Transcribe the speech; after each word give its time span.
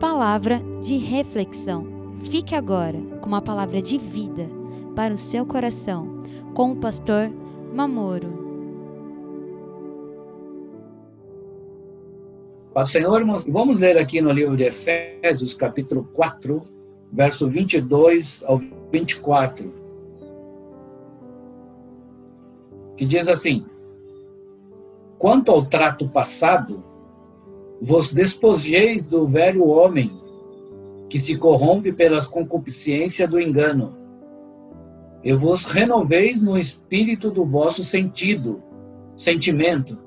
Palavra 0.00 0.60
de 0.82 0.98
reflexão. 0.98 1.86
Fique 2.20 2.54
agora 2.54 3.00
com 3.22 3.28
uma 3.28 3.40
palavra 3.40 3.80
de 3.80 3.96
vida 3.96 4.46
para 4.94 5.14
o 5.14 5.16
seu 5.16 5.46
coração, 5.46 6.22
com 6.52 6.72
o 6.72 6.76
pastor 6.76 7.30
Mamoro. 7.72 8.44
Senhor, 12.84 13.24
vamos 13.48 13.80
ler 13.80 13.96
aqui 13.96 14.20
no 14.20 14.30
livro 14.32 14.54
de 14.54 14.64
Efésios, 14.64 15.54
capítulo 15.54 16.04
4, 16.12 16.60
verso 17.10 17.48
22 17.48 18.44
ao 18.46 18.60
24, 18.92 19.72
que 22.98 23.06
diz 23.06 23.28
assim: 23.28 23.64
Quanto 25.18 25.50
ao 25.50 25.64
trato 25.64 26.06
passado, 26.06 26.84
vos 27.80 28.12
despojeis 28.12 29.04
do 29.04 29.26
velho 29.26 29.66
homem, 29.66 30.12
que 31.08 31.18
se 31.18 31.36
corrompe 31.36 31.92
pelas 31.92 32.26
concupiscências 32.26 33.28
do 33.28 33.40
engano, 33.40 33.96
e 35.22 35.32
vos 35.32 35.64
renoveis 35.64 36.42
no 36.42 36.56
espírito 36.56 37.30
do 37.30 37.44
vosso 37.44 37.82
sentido, 37.82 38.62
sentimento, 39.16 39.98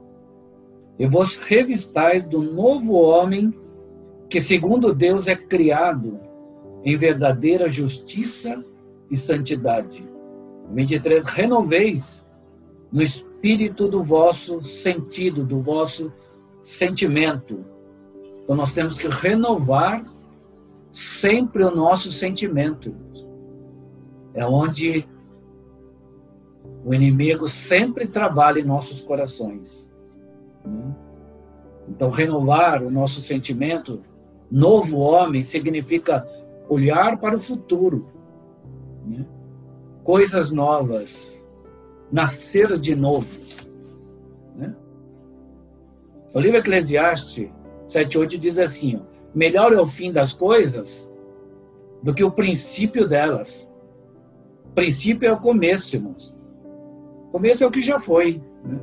e 0.97 1.07
vos 1.07 1.37
revistais 1.37 2.27
do 2.27 2.41
novo 2.41 2.93
homem, 2.93 3.53
que 4.29 4.41
segundo 4.41 4.93
Deus 4.93 5.27
é 5.27 5.35
criado 5.35 6.19
em 6.83 6.95
verdadeira 6.97 7.67
justiça 7.67 8.63
e 9.09 9.17
santidade. 9.17 10.07
23. 10.73 11.25
Renoveis 11.25 12.25
no 12.91 13.01
espírito 13.01 13.87
do 13.87 14.03
vosso 14.03 14.61
sentido, 14.61 15.43
do 15.43 15.61
vosso 15.61 16.11
sentimento. 16.61 17.65
Então 18.43 18.55
nós 18.55 18.73
temos 18.73 18.97
que 18.97 19.07
renovar 19.07 20.03
sempre 20.91 21.63
o 21.63 21.75
nosso 21.75 22.11
sentimento. 22.11 22.95
É 24.33 24.45
onde 24.45 25.07
o 26.85 26.93
inimigo 26.93 27.47
sempre 27.47 28.07
trabalha 28.07 28.59
em 28.59 28.65
nossos 28.65 29.01
corações. 29.01 29.87
Então, 31.87 32.09
renovar 32.09 32.83
o 32.83 32.91
nosso 32.91 33.21
sentimento, 33.21 34.01
novo 34.49 34.99
homem, 34.99 35.41
significa 35.41 36.27
olhar 36.69 37.17
para 37.17 37.35
o 37.35 37.39
futuro, 37.39 38.07
coisas 40.03 40.51
novas, 40.51 41.43
nascer 42.11 42.77
de 42.77 42.95
novo. 42.95 43.39
O 46.33 46.39
livro 46.39 46.57
Eclesiastes 46.57 47.49
7,8 47.87 48.37
diz 48.37 48.57
assim: 48.59 49.01
melhor 49.33 49.73
é 49.73 49.79
o 49.79 49.85
fim 49.85 50.11
das 50.11 50.33
coisas 50.33 51.11
do 52.03 52.13
que 52.13 52.23
o 52.23 52.31
princípio 52.31 53.07
delas. 53.07 53.69
O 54.65 54.69
princípio 54.69 55.27
é 55.27 55.31
o 55.31 55.39
começo, 55.39 55.95
irmãos. 55.95 56.35
O 57.27 57.31
começo 57.31 57.63
é 57.63 57.67
o 57.67 57.71
que 57.71 57.81
já 57.81 57.99
foi. 57.99 58.41
Né? 58.63 58.79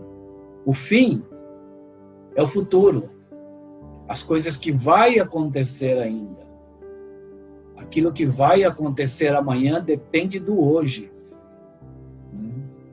O 0.65 0.75
fim 0.75 1.25
é 2.35 2.43
o 2.43 2.47
futuro. 2.47 3.11
As 4.09 4.23
coisas 4.23 4.57
que 4.57 4.71
vai 4.71 5.19
acontecer 5.19 5.99
ainda. 5.99 6.47
Aquilo 7.77 8.13
que 8.13 8.27
vai 8.27 8.65
acontecer 8.65 9.35
amanhã 9.35 9.83
depende 9.83 10.39
do 10.39 10.61
hoje. 10.61 11.13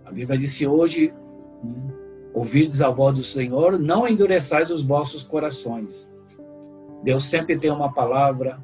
A 0.06 0.12
Bíblia 0.12 0.38
disse 0.38 0.67
hoje, 0.67 1.14
ouvides 2.34 2.81
a 2.81 2.89
voz 2.89 3.17
do 3.17 3.23
Senhor, 3.23 3.78
não 3.78 4.08
endureçais 4.08 4.72
os 4.72 4.84
vossos 4.84 5.23
corações. 5.23 6.09
Deus 7.03 7.26
sempre 7.26 7.58
tem 7.58 7.70
uma 7.70 7.94
palavra 7.94 8.64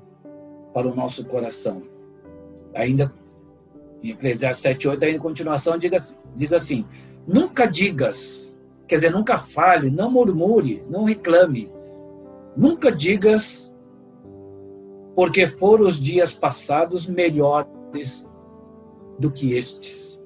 para 0.74 0.88
o 0.88 0.96
nosso 0.96 1.26
coração. 1.26 1.84
Ainda 2.74 3.14
em 4.02 4.12
Eclesiastes 4.12 4.64
7:8, 4.64 5.04
ainda 5.04 5.18
em 5.18 5.20
continuação, 5.20 5.78
diz, 5.78 6.20
diz 6.36 6.54
assim: 6.54 6.86
Nunca 7.28 7.66
digas, 7.66 8.56
quer 8.88 8.96
dizer, 8.96 9.12
nunca 9.12 9.38
fale, 9.38 9.92
não 9.92 10.10
murmure, 10.10 10.84
não 10.90 11.04
reclame. 11.04 11.72
Nunca 12.56 12.92
digas 12.92 13.72
porque 15.16 15.48
foram 15.48 15.86
os 15.86 16.00
dias 16.00 16.34
passados 16.34 17.06
melhores 17.06 18.28
do 19.20 19.30
que 19.30 19.54
estes. 19.54 20.22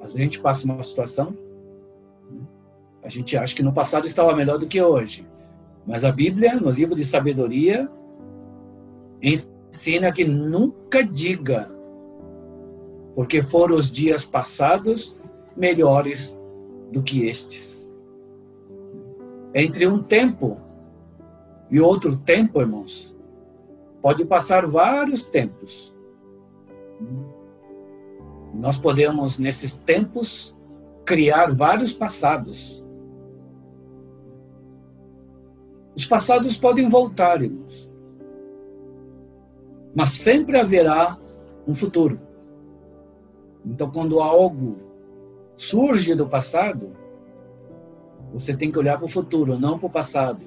Mas 0.00 0.14
a 0.14 0.18
gente 0.18 0.40
passa 0.40 0.66
uma 0.66 0.82
situação, 0.82 1.34
a 3.04 3.08
gente 3.08 3.36
acha 3.36 3.54
que 3.54 3.62
no 3.62 3.72
passado 3.72 4.06
estava 4.06 4.34
melhor 4.34 4.58
do 4.58 4.66
que 4.66 4.80
hoje. 4.80 5.28
Mas 5.86 6.04
a 6.04 6.10
Bíblia, 6.10 6.54
no 6.54 6.70
livro 6.70 6.96
de 6.96 7.04
sabedoria, 7.04 7.88
ensina 9.20 10.10
que 10.10 10.24
nunca 10.24 11.04
diga, 11.04 11.70
porque 13.14 13.42
foram 13.42 13.76
os 13.76 13.92
dias 13.92 14.24
passados 14.24 15.14
melhores 15.54 16.38
do 16.90 17.02
que 17.02 17.26
estes. 17.26 17.86
Entre 19.54 19.86
um 19.86 20.02
tempo 20.02 20.58
e 21.70 21.78
outro 21.80 22.16
tempo, 22.16 22.60
irmãos, 22.60 23.14
pode 24.00 24.24
passar 24.24 24.66
vários 24.66 25.26
tempos. 25.26 25.94
Nós 28.54 28.78
podemos, 28.78 29.38
nesses 29.38 29.76
tempos, 29.76 30.56
criar 31.04 31.52
vários 31.52 31.92
passados. 31.92 32.83
Os 35.96 36.04
passados 36.04 36.56
podem 36.56 36.88
voltar, 36.88 37.42
irmãos. 37.42 37.90
Mas 39.94 40.10
sempre 40.10 40.58
haverá 40.58 41.16
um 41.66 41.74
futuro. 41.74 42.20
Então, 43.64 43.90
quando 43.90 44.20
algo 44.20 44.76
surge 45.56 46.14
do 46.14 46.26
passado, 46.26 46.90
você 48.32 48.54
tem 48.54 48.70
que 48.70 48.78
olhar 48.78 48.96
para 48.96 49.06
o 49.06 49.08
futuro, 49.08 49.58
não 49.58 49.78
para 49.78 49.86
o 49.86 49.90
passado. 49.90 50.42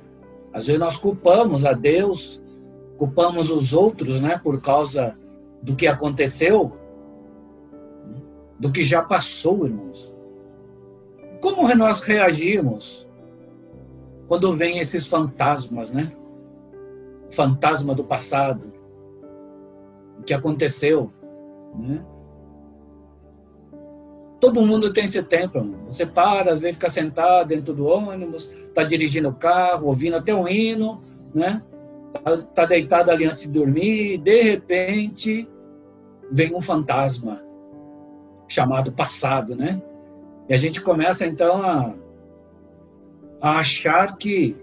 Às 0.53 0.67
vezes 0.67 0.79
nós 0.79 0.97
culpamos 0.97 1.63
a 1.65 1.71
Deus, 1.71 2.41
culpamos 2.97 3.49
os 3.49 3.73
outros, 3.73 4.19
né, 4.19 4.37
por 4.37 4.61
causa 4.61 5.17
do 5.61 5.75
que 5.75 5.87
aconteceu, 5.87 6.73
do 8.59 8.71
que 8.71 8.83
já 8.83 9.01
passou, 9.01 9.65
irmãos. 9.65 10.13
Como 11.41 11.73
nós 11.75 12.01
reagimos 12.01 13.06
quando 14.27 14.53
vem 14.53 14.79
esses 14.79 15.07
fantasmas, 15.07 15.91
né? 15.91 16.11
Fantasma 17.31 17.95
do 17.95 18.03
passado, 18.03 18.73
o 20.19 20.23
que 20.23 20.33
aconteceu, 20.33 21.11
né? 21.75 22.03
Todo 24.39 24.61
mundo 24.61 24.93
tem 24.93 25.05
esse 25.05 25.21
tempo. 25.23 25.59
Você 25.87 26.05
para, 26.05 26.51
às 26.51 26.59
vezes 26.59 26.75
fica 26.75 26.89
sentado 26.89 27.47
dentro 27.47 27.73
do 27.73 27.85
ônibus, 27.85 28.53
está 28.67 28.83
dirigindo 28.83 29.29
o 29.29 29.33
carro, 29.33 29.87
ouvindo 29.87 30.15
até 30.15 30.33
um 30.33 30.47
hino, 30.47 31.01
né? 31.33 31.61
Está 32.13 32.37
tá 32.37 32.65
deitado 32.65 33.09
ali 33.09 33.25
antes 33.25 33.43
de 33.43 33.51
dormir, 33.51 34.17
de 34.19 34.41
repente 34.41 35.47
vem 36.31 36.53
um 36.53 36.61
fantasma 36.61 37.41
chamado 38.47 38.91
passado, 38.91 39.55
né? 39.55 39.81
E 40.47 40.53
a 40.53 40.57
gente 40.57 40.81
começa 40.81 41.25
então 41.25 41.61
a, 41.61 41.93
a 43.41 43.59
achar 43.59 44.17
que 44.17 44.55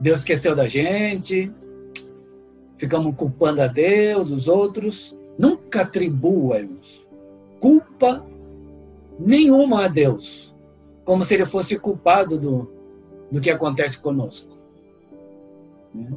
Deus 0.00 0.20
esqueceu 0.20 0.54
da 0.54 0.66
gente, 0.66 1.52
ficamos 2.76 3.14
culpando 3.16 3.62
a 3.62 3.66
Deus, 3.66 4.30
os 4.30 4.48
outros. 4.48 5.16
Nunca 5.38 5.82
atribuamos 5.82 7.06
culpa 7.60 8.24
nenhuma 9.18 9.84
a 9.84 9.88
Deus, 9.88 10.54
como 11.04 11.24
se 11.24 11.34
ele 11.34 11.46
fosse 11.46 11.78
culpado 11.78 12.38
do, 12.38 12.70
do 13.30 13.40
que 13.40 13.50
acontece 13.50 14.00
conosco. 14.00 14.56
Né? 15.94 16.10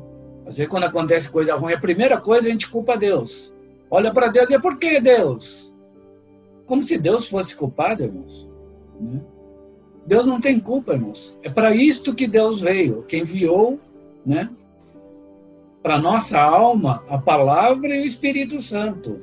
Às 0.46 0.58
vezes, 0.58 0.70
quando 0.70 0.86
acontece 0.86 1.30
coisa 1.30 1.56
ruim, 1.56 1.74
a 1.74 1.80
primeira 1.80 2.20
coisa 2.20 2.48
a 2.48 2.52
gente 2.52 2.70
culpa 2.70 2.94
a 2.94 2.98
Deus. 2.98 3.54
Olha 3.90 4.14
para 4.14 4.28
Deus 4.28 4.50
e 4.50 4.56
é 4.56 4.60
por 4.60 4.78
que 4.78 5.00
Deus? 5.00 5.74
Como 6.66 6.84
se 6.84 6.98
Deus 6.98 7.28
fosse 7.28 7.56
culpado, 7.56 8.04
irmãos. 8.04 8.48
Né? 9.00 9.22
Deus 10.10 10.26
não 10.26 10.42
tem 10.42 10.60
culpa, 10.60 10.94
irmãos. 10.94 11.38
É 11.44 11.52
para 11.52 11.72
isto 11.72 12.16
que 12.16 12.28
Deus 12.28 12.60
veio, 12.60 13.04
que 13.04 13.16
enviou, 13.16 13.80
né? 14.26 14.50
Para 15.84 16.00
nossa 16.00 16.42
alma, 16.42 17.04
a 17.08 17.20
palavra 17.20 17.96
e 17.96 18.02
o 18.02 18.06
Espírito 18.08 18.60
Santo. 18.60 19.22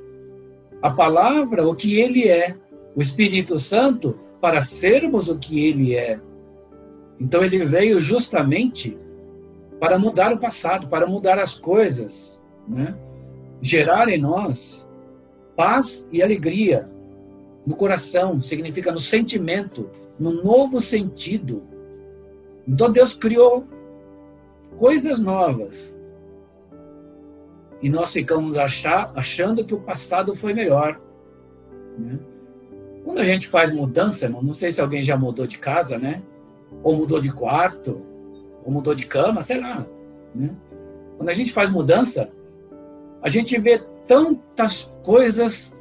A 0.80 0.88
palavra, 0.88 1.66
o 1.66 1.74
que 1.74 1.98
ele 1.98 2.28
é 2.28 2.54
o 2.94 3.00
Espírito 3.00 3.58
Santo 3.58 4.16
para 4.40 4.60
sermos 4.60 5.28
o 5.28 5.36
que 5.36 5.58
ele 5.58 5.96
é. 5.96 6.20
Então 7.18 7.42
ele 7.42 7.64
veio 7.64 7.98
justamente 7.98 8.96
para 9.80 9.98
mudar 9.98 10.32
o 10.32 10.38
passado, 10.38 10.86
para 10.86 11.04
mudar 11.04 11.36
as 11.40 11.56
coisas, 11.56 12.40
né? 12.68 12.94
gerar 13.60 14.08
em 14.08 14.18
nós 14.18 14.86
paz 15.56 16.08
e 16.12 16.22
alegria 16.22 16.88
no 17.66 17.74
coração, 17.74 18.40
significa 18.40 18.92
no 18.92 19.00
sentimento, 19.00 19.90
no 20.18 20.42
novo 20.42 20.80
sentido. 20.80 21.62
Então 22.66 22.90
Deus 22.90 23.14
criou 23.14 23.66
coisas 24.78 25.20
novas. 25.20 25.96
E 27.82 27.90
nós 27.90 28.12
ficamos 28.12 28.56
achar, 28.56 29.12
achando 29.14 29.64
que 29.64 29.74
o 29.74 29.80
passado 29.80 30.34
foi 30.34 30.52
melhor. 30.54 31.00
Né? 31.98 32.18
Quando 33.04 33.18
a 33.18 33.24
gente 33.24 33.46
faz 33.46 33.70
mudança, 33.70 34.28
não 34.28 34.52
sei 34.52 34.72
se 34.72 34.80
alguém 34.80 35.02
já 35.02 35.16
mudou 35.16 35.46
de 35.46 35.58
casa, 35.58 35.98
né? 35.98 36.22
Ou 36.82 36.96
mudou 36.96 37.20
de 37.20 37.30
quarto, 37.30 38.00
ou 38.64 38.72
mudou 38.72 38.94
de 38.94 39.06
cama, 39.06 39.42
sei 39.42 39.60
lá. 39.60 39.86
Né? 40.34 40.50
Quando 41.16 41.28
a 41.28 41.32
gente 41.32 41.52
faz 41.52 41.70
mudança, 41.70 42.30
a 43.22 43.28
gente 43.28 43.58
vê 43.58 43.78
tantas 44.06 44.94
coisas 45.04 45.76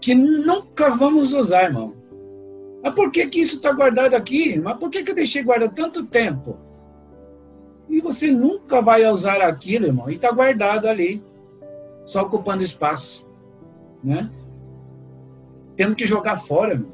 que 0.00 0.14
nunca 0.14 0.90
vamos 0.90 1.32
usar, 1.32 1.64
irmão. 1.64 1.94
Mas 2.86 2.94
por 2.94 3.10
que, 3.10 3.26
que 3.26 3.40
isso 3.40 3.56
está 3.56 3.72
guardado 3.72 4.14
aqui? 4.14 4.60
Mas 4.60 4.78
por 4.78 4.88
que, 4.88 5.02
que 5.02 5.10
eu 5.10 5.14
deixei 5.16 5.42
guardado 5.42 5.74
tanto 5.74 6.06
tempo? 6.06 6.56
E 7.88 8.00
você 8.00 8.30
nunca 8.30 8.80
vai 8.80 9.04
usar 9.08 9.40
aquilo, 9.40 9.86
irmão, 9.86 10.08
e 10.08 10.14
está 10.14 10.30
guardado 10.30 10.86
ali, 10.86 11.20
só 12.04 12.22
ocupando 12.22 12.62
espaço, 12.62 13.28
né? 14.04 14.30
Tendo 15.74 15.96
que 15.96 16.06
jogar 16.06 16.36
fora, 16.36 16.74
irmão. 16.74 16.92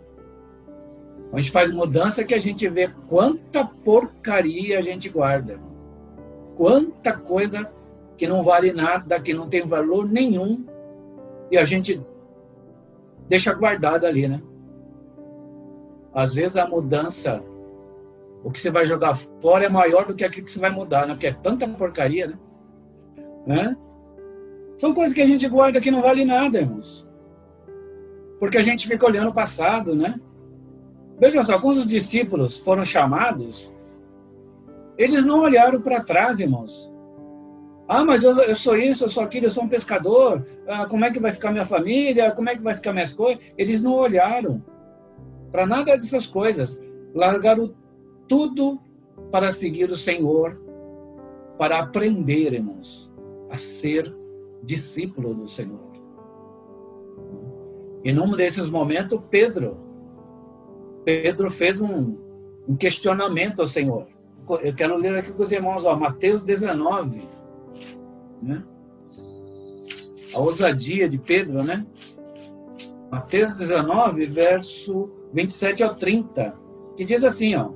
A 1.31 1.39
gente 1.39 1.51
faz 1.53 1.71
mudança 1.71 2.25
que 2.25 2.33
a 2.33 2.41
gente 2.41 2.67
vê 2.71 2.89
quanta 3.07 3.63
porcaria 3.63 4.79
a 4.79 4.83
gente 4.83 5.11
guarda. 5.11 5.61
Quanta 6.57 7.13
coisa 7.13 7.71
que 8.17 8.27
não 8.27 8.43
vale 8.43 8.73
nada, 8.73 9.21
que 9.21 9.35
não 9.35 9.47
tem 9.47 9.61
valor 9.67 10.09
nenhum, 10.09 10.65
e 11.51 11.59
a 11.59 11.67
gente 11.67 12.01
deixa 13.29 13.53
guardado 13.53 14.07
ali, 14.07 14.27
né? 14.27 14.41
Às 16.15 16.35
vezes 16.35 16.57
a 16.57 16.67
mudança 16.67 17.43
o 18.45 18.51
que 18.51 18.59
você 18.59 18.71
vai 18.71 18.85
jogar 18.85 19.15
fora 19.15 19.67
é 19.67 19.69
maior 19.69 20.05
do 20.05 20.15
que 20.15 20.25
aquilo 20.25 20.45
que 20.45 20.51
você 20.51 20.59
vai 20.59 20.71
mudar, 20.71 21.07
né? 21.07 21.15
Porque 21.15 21.29
é 21.29 21.33
tanta 21.33 21.67
porcaria, 21.69 22.27
né? 22.27 22.39
né? 23.47 23.77
São 24.77 24.93
coisas 24.93 25.15
que 25.15 25.23
a 25.23 25.27
gente 25.27 25.49
guarda 25.49 25.81
que 25.81 25.91
não 25.91 26.03
vale 26.03 26.25
nada, 26.25 26.59
irmãos. 26.59 27.07
Porque 28.41 28.59
a 28.59 28.63
gente 28.63 28.89
fica 28.89 29.07
olhando 29.07 29.31
o 29.31 29.35
passado, 29.35 29.95
né? 29.95 30.19
Veja 31.21 31.43
só, 31.43 31.61
quando 31.61 31.79
os 31.79 31.87
discípulos 31.87 32.59
foram 32.59 32.85
chamados, 32.85 33.73
eles 34.99 35.25
não 35.25 35.41
olharam 35.41 35.81
para 35.81 36.03
trás, 36.03 36.41
irmãos. 36.41 36.91
Ah, 37.87 38.05
mas 38.05 38.25
eu, 38.25 38.37
eu, 38.41 38.57
sou 38.57 38.77
isso, 38.77 39.05
eu 39.05 39.09
sou 39.09 39.23
aquilo, 39.23 39.47
eu 39.47 39.51
sou 39.51 39.65
um 39.65 39.69
pescador. 39.69 40.45
Ah, 40.67 40.87
como 40.87 41.05
é 41.05 41.13
que 41.13 41.21
vai 41.21 41.31
ficar 41.31 41.53
minha 41.53 41.67
família? 41.67 42.33
Como 42.33 42.49
é 42.49 42.57
que 42.57 42.63
vai 42.63 42.75
ficar 42.75 42.93
minhas 42.93 43.13
coisas? 43.13 43.41
Eles 43.57 43.81
não 43.81 43.93
olharam 43.93 44.65
para 45.53 45.67
nada 45.67 45.97
dessas 45.97 46.27
coisas. 46.27 46.83
Largaram 47.15 47.75
tudo 48.27 48.81
para 49.31 49.53
seguir 49.53 49.91
o 49.91 49.97
Senhor, 49.97 50.59
para 51.59 51.79
aprender, 51.79 52.55
irmãos, 52.55 53.13
a 53.51 53.57
ser 53.59 54.13
discípulo 54.65 55.35
do 55.35 55.47
Senhor. 55.47 55.93
E 58.03 58.13
num 58.13 58.33
desses 58.33 58.69
momentos, 58.69 59.21
Pedro, 59.31 59.77
Pedro 61.05 61.51
fez 61.51 61.81
um, 61.81 62.17
um 62.67 62.75
questionamento 62.75 63.61
ao 63.61 63.67
Senhor. 63.67 64.07
Eu 64.63 64.75
quero 64.75 64.97
ler 64.97 65.15
aqui 65.17 65.33
com 65.33 65.43
os 65.43 65.53
irmãos, 65.53 65.85
ó, 65.85 65.95
Mateus 65.95 66.43
19, 66.43 67.23
né? 68.43 68.65
A 70.35 70.41
ousadia 70.41 71.09
de 71.09 71.19
Pedro, 71.19 71.63
né? 71.63 71.87
Mateus 73.11 73.57
19, 73.57 74.27
verso 74.27 75.11
27 75.33 75.83
ao 75.83 75.95
30, 75.95 76.55
que 76.97 77.05
diz 77.05 77.25
assim, 77.25 77.55
ó: 77.55 77.71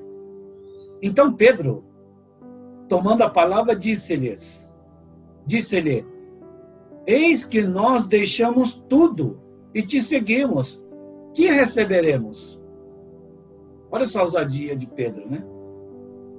então 1.02 1.32
Pedro, 1.32 1.84
tomando 2.88 3.22
a 3.22 3.30
palavra, 3.30 3.76
disse-lhes: 3.76 4.70
Disse-lhe: 5.44 6.06
Eis 7.06 7.44
que 7.44 7.62
nós 7.62 8.06
deixamos 8.06 8.74
tudo 8.88 9.40
e 9.74 9.82
te 9.82 10.00
seguimos. 10.00 10.84
Que 11.34 11.48
receberemos? 11.48 12.62
Olha 13.90 14.06
só 14.06 14.20
a 14.20 14.22
ousadia 14.22 14.74
de 14.74 14.86
Pedro, 14.86 15.28
né? 15.28 15.44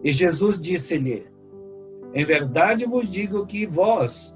E 0.04 0.12
Jesus 0.12 0.60
disse-lhe: 0.60 1.28
Em 2.14 2.26
verdade 2.26 2.86
vos 2.86 3.10
digo 3.10 3.46
que 3.46 3.66
vós, 3.66 4.36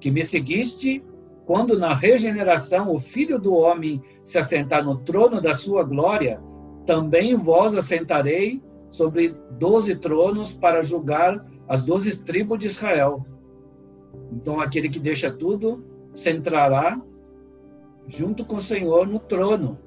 que 0.00 0.10
me 0.10 0.24
seguiste, 0.24 1.04
quando 1.48 1.78
na 1.78 1.94
regeneração 1.94 2.94
o 2.94 3.00
Filho 3.00 3.38
do 3.38 3.54
Homem 3.54 4.02
se 4.22 4.36
assentar 4.36 4.84
no 4.84 4.98
trono 4.98 5.40
da 5.40 5.54
sua 5.54 5.82
glória, 5.82 6.42
também 6.84 7.34
vós 7.36 7.74
assentarei 7.74 8.62
sobre 8.90 9.34
doze 9.52 9.96
tronos 9.96 10.52
para 10.52 10.82
julgar 10.82 11.42
as 11.66 11.82
doze 11.82 12.22
tribos 12.22 12.58
de 12.58 12.66
Israel. 12.66 13.24
Então, 14.30 14.60
aquele 14.60 14.90
que 14.90 15.00
deixa 15.00 15.30
tudo 15.30 15.82
se 16.14 16.30
entrará 16.30 17.00
junto 18.06 18.44
com 18.44 18.56
o 18.56 18.60
Senhor 18.60 19.06
no 19.06 19.18
trono. 19.18 19.78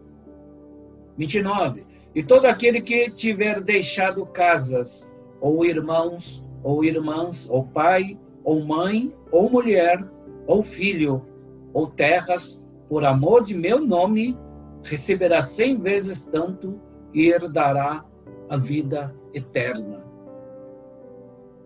29. 1.15 1.85
E 2.15 2.23
todo 2.23 2.47
aquele 2.47 2.81
que 2.81 3.11
tiver 3.11 3.61
deixado 3.61 4.25
casas, 4.25 5.15
ou 5.39 5.63
irmãos, 5.63 6.43
ou 6.63 6.83
irmãs, 6.83 7.47
ou 7.47 7.63
pai, 7.65 8.17
ou 8.43 8.65
mãe, 8.65 9.13
ou 9.31 9.47
mulher, 9.47 10.03
ou 10.47 10.63
filho, 10.63 11.29
ou 11.73 11.87
terras, 11.87 12.61
por 12.89 13.05
amor 13.05 13.43
de 13.43 13.55
meu 13.55 13.79
nome, 13.79 14.37
receberá 14.83 15.41
cem 15.41 15.79
vezes 15.79 16.23
tanto 16.23 16.79
e 17.13 17.29
herdará 17.29 18.05
a 18.49 18.57
vida 18.57 19.15
eterna. 19.33 20.03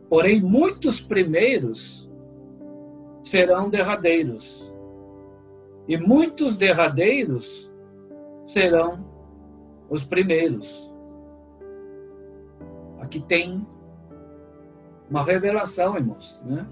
Porém, 0.10 0.42
muitos 0.42 1.02
primeiros 1.02 2.10
serão 3.24 3.70
derradeiros, 3.70 4.72
e 5.88 5.98
muitos 5.98 6.56
derradeiros 6.56 7.72
serão 8.46 9.04
os 9.90 10.04
primeiros. 10.04 10.92
Aqui 13.00 13.20
tem 13.20 13.66
uma 15.10 15.24
revelação, 15.24 15.96
irmãos, 15.96 16.42
né? 16.46 16.68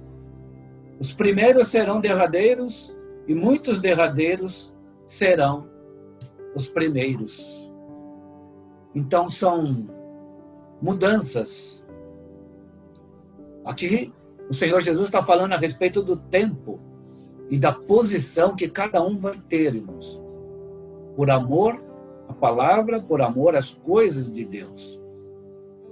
Os 0.99 1.11
primeiros 1.11 1.67
serão 1.67 1.99
derradeiros 1.99 2.95
e 3.27 3.33
muitos 3.33 3.79
derradeiros 3.79 4.75
serão 5.07 5.67
os 6.55 6.67
primeiros. 6.67 7.71
Então 8.93 9.27
são 9.27 9.87
mudanças. 10.81 11.83
Aqui 13.65 14.13
o 14.49 14.53
Senhor 14.53 14.81
Jesus 14.81 15.07
está 15.07 15.21
falando 15.21 15.53
a 15.53 15.57
respeito 15.57 16.03
do 16.03 16.17
tempo 16.17 16.79
e 17.49 17.57
da 17.57 17.71
posição 17.71 18.55
que 18.55 18.67
cada 18.67 19.03
um 19.03 19.17
vai 19.17 19.39
ter, 19.47 19.75
irmãos. 19.75 20.21
Por 21.15 21.29
amor 21.29 21.81
à 22.27 22.33
palavra, 22.33 23.01
por 23.01 23.21
amor 23.21 23.55
às 23.55 23.71
coisas 23.71 24.31
de 24.31 24.43
Deus. 24.43 24.99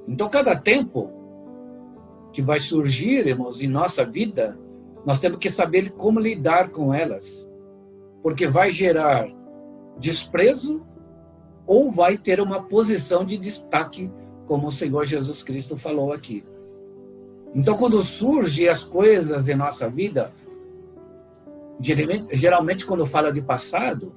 Então, 0.08 0.30
cada 0.30 0.56
tempo 0.56 1.10
que 2.32 2.42
vai 2.42 2.60
surgir, 2.60 3.28
irmãos, 3.28 3.62
em 3.62 3.68
nossa 3.68 4.06
vida, 4.06 4.58
nós 5.06 5.20
temos 5.20 5.40
que 5.40 5.50
saber 5.50 5.92
como 5.92 6.20
lidar 6.20 6.70
com 6.70 6.94
elas. 6.94 7.48
Porque 8.22 8.48
vai 8.48 8.72
gerar 8.72 9.28
desprezo 9.98 10.86
ou 11.66 11.92
vai 11.92 12.18
ter 12.18 12.40
uma 12.40 12.64
posição 12.64 13.26
de 13.26 13.38
destaque 13.38 14.12
como 14.46 14.68
o 14.68 14.72
Senhor 14.72 15.06
Jesus 15.06 15.42
Cristo 15.42 15.78
falou 15.78 16.12
aqui. 16.12 16.44
Então, 17.54 17.78
quando 17.78 18.02
surgem 18.02 18.68
as 18.68 18.84
coisas 18.84 19.48
em 19.48 19.56
nossa 19.56 19.90
vida, 19.90 20.32
geralmente 21.80 22.86
quando 22.86 23.06
fala 23.06 23.32
de 23.32 23.42
passado, 23.42 24.14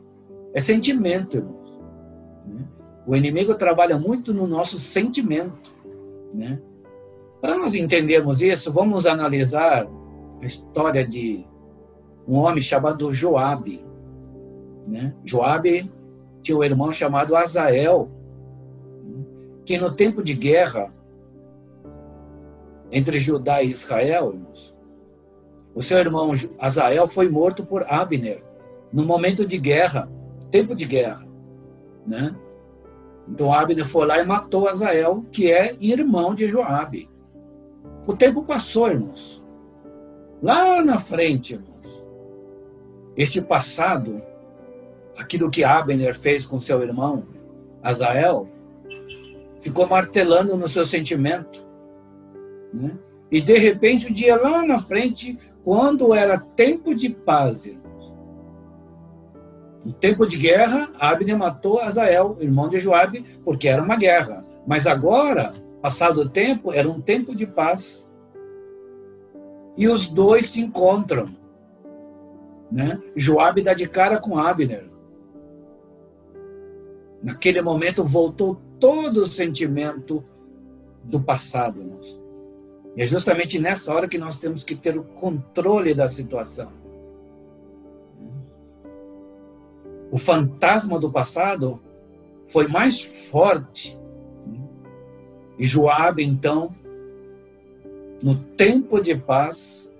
é 0.52 0.60
sentimento, 0.60 1.36
irmãos. 1.38 1.78
Né? 2.46 2.64
O 3.06 3.16
inimigo 3.16 3.54
trabalha 3.54 3.98
muito 3.98 4.32
no 4.32 4.46
nosso 4.46 4.78
sentimento. 4.78 5.74
Né? 6.32 6.60
Para 7.40 7.58
nós 7.58 7.74
entendermos 7.74 8.40
isso, 8.40 8.72
vamos 8.72 9.06
analisar 9.06 9.86
a 10.44 10.46
história 10.46 11.06
de 11.06 11.46
um 12.28 12.36
homem 12.36 12.62
chamado 12.62 13.12
Joabe. 13.14 13.82
Né? 14.86 15.14
Joabe 15.24 15.90
tinha 16.42 16.58
um 16.58 16.62
irmão 16.62 16.92
chamado 16.92 17.34
Azael, 17.34 18.10
que 19.64 19.78
no 19.78 19.90
tempo 19.92 20.22
de 20.22 20.34
guerra 20.34 20.92
entre 22.92 23.18
Judá 23.18 23.62
e 23.62 23.70
Israel, 23.70 24.34
o 25.74 25.80
seu 25.80 25.98
irmão 25.98 26.32
Azael 26.58 27.08
foi 27.08 27.28
morto 27.30 27.64
por 27.64 27.82
Abner 27.90 28.44
no 28.92 29.02
momento 29.02 29.46
de 29.46 29.56
guerra, 29.56 30.08
tempo 30.50 30.74
de 30.74 30.84
guerra, 30.84 31.26
né? 32.06 32.36
Então 33.26 33.50
Abner 33.50 33.86
foi 33.86 34.06
lá 34.06 34.20
e 34.20 34.26
matou 34.26 34.68
Azael, 34.68 35.24
que 35.32 35.50
é 35.50 35.74
irmão 35.80 36.34
de 36.34 36.46
Joabe. 36.46 37.08
O 38.06 38.14
tempo 38.14 38.44
passou, 38.44 38.90
irmãos. 38.90 39.43
Lá 40.42 40.84
na 40.84 40.98
frente, 40.98 41.54
irmãos. 41.54 42.04
Esse 43.16 43.40
passado, 43.40 44.20
aquilo 45.16 45.50
que 45.50 45.64
Abner 45.64 46.18
fez 46.18 46.44
com 46.44 46.58
seu 46.58 46.82
irmão 46.82 47.24
Azael, 47.82 48.48
ficou 49.60 49.86
martelando 49.86 50.56
no 50.56 50.68
seu 50.68 50.84
sentimento. 50.84 51.66
Né? 52.72 52.92
E 53.30 53.40
de 53.40 53.56
repente, 53.56 54.10
o 54.10 54.14
dia 54.14 54.36
lá 54.36 54.64
na 54.64 54.78
frente, 54.78 55.38
quando 55.62 56.14
era 56.14 56.38
tempo 56.38 56.94
de 56.94 57.08
paz, 57.08 57.66
irmãos. 57.66 58.14
No 59.84 59.92
tempo 59.92 60.26
de 60.26 60.36
guerra, 60.36 60.90
Abner 60.98 61.36
matou 61.36 61.78
Azael, 61.78 62.36
irmão 62.40 62.68
de 62.68 62.78
Joabe, 62.78 63.24
porque 63.44 63.68
era 63.68 63.82
uma 63.82 63.96
guerra. 63.96 64.44
Mas 64.66 64.86
agora, 64.86 65.52
passado 65.82 66.22
o 66.22 66.28
tempo, 66.28 66.72
era 66.72 66.88
um 66.88 67.00
tempo 67.00 67.34
de 67.34 67.46
paz. 67.46 68.03
E 69.76 69.88
os 69.88 70.08
dois 70.08 70.50
se 70.50 70.60
encontram. 70.60 71.26
Né? 72.70 73.00
Joabe 73.16 73.62
dá 73.62 73.74
de 73.74 73.88
cara 73.88 74.18
com 74.18 74.38
Abner. 74.38 74.86
Naquele 77.22 77.62
momento 77.62 78.04
voltou 78.04 78.60
todo 78.78 79.18
o 79.18 79.26
sentimento 79.26 80.24
do 81.02 81.20
passado. 81.20 81.82
E 82.96 83.02
é 83.02 83.06
justamente 83.06 83.58
nessa 83.58 83.92
hora 83.94 84.08
que 84.08 84.18
nós 84.18 84.38
temos 84.38 84.62
que 84.62 84.74
ter 84.74 84.96
o 84.96 85.02
controle 85.02 85.94
da 85.94 86.08
situação. 86.08 86.70
O 90.10 90.18
fantasma 90.18 90.98
do 90.98 91.10
passado 91.10 91.80
foi 92.46 92.68
mais 92.68 93.00
forte. 93.00 93.98
E 95.58 95.66
Joabe, 95.66 96.22
então, 96.24 96.74
no 98.22 98.34
tempo 98.34 99.00
de 99.00 99.14
paz, 99.14 99.90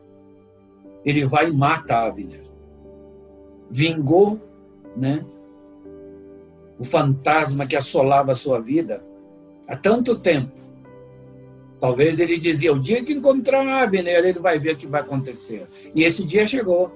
ele 1.05 1.25
vai 1.25 1.49
e 1.49 1.53
mata 1.53 2.07
Abner. 2.07 2.43
Vingou, 3.71 4.41
né? 4.97 5.25
O 6.79 6.85
fantasma 6.85 7.67
que 7.67 7.77
assolava 7.77 8.33
a 8.33 8.35
sua 8.35 8.61
vida 8.61 9.03
há 9.67 9.77
tanto 9.77 10.19
tempo 10.19 10.65
Talvez 11.85 12.19
ele 12.19 12.39
dizia, 12.39 12.73
o 12.73 12.79
dia 12.79 13.05
que 13.05 13.13
encontrar 13.13 13.69
Abner, 13.69 14.25
ele 14.25 14.39
vai 14.39 14.59
ver 14.59 14.73
o 14.73 14.77
que 14.79 14.87
vai 14.87 15.03
acontecer. 15.03 15.67
E 15.95 16.03
esse 16.03 16.25
dia 16.25 16.47
chegou. 16.47 16.91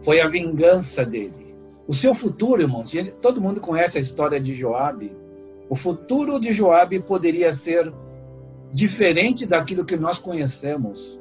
Foi 0.00 0.18
a 0.18 0.28
vingança 0.28 1.04
dele. 1.04 1.54
O 1.86 1.92
seu 1.92 2.14
futuro, 2.14 2.62
irmãos, 2.62 2.90
todo 3.20 3.38
mundo 3.38 3.60
conhece 3.60 3.98
a 3.98 4.00
história 4.00 4.40
de 4.40 4.54
Joabe. 4.54 5.12
O 5.68 5.76
futuro 5.76 6.40
de 6.40 6.54
Joabe 6.54 7.00
poderia 7.00 7.52
ser 7.52 7.92
diferente 8.72 9.46
daquilo 9.46 9.84
que 9.84 9.96
nós 9.96 10.18
conhecemos. 10.18 11.20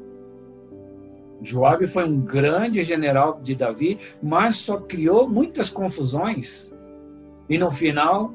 Joabe 1.41 1.87
foi 1.87 2.05
um 2.05 2.21
grande 2.21 2.83
general 2.83 3.39
de 3.41 3.55
Davi, 3.55 3.99
mas 4.21 4.55
só 4.55 4.77
criou 4.77 5.27
muitas 5.27 5.69
confusões. 5.69 6.73
E 7.49 7.57
no 7.57 7.69
final, 7.69 8.33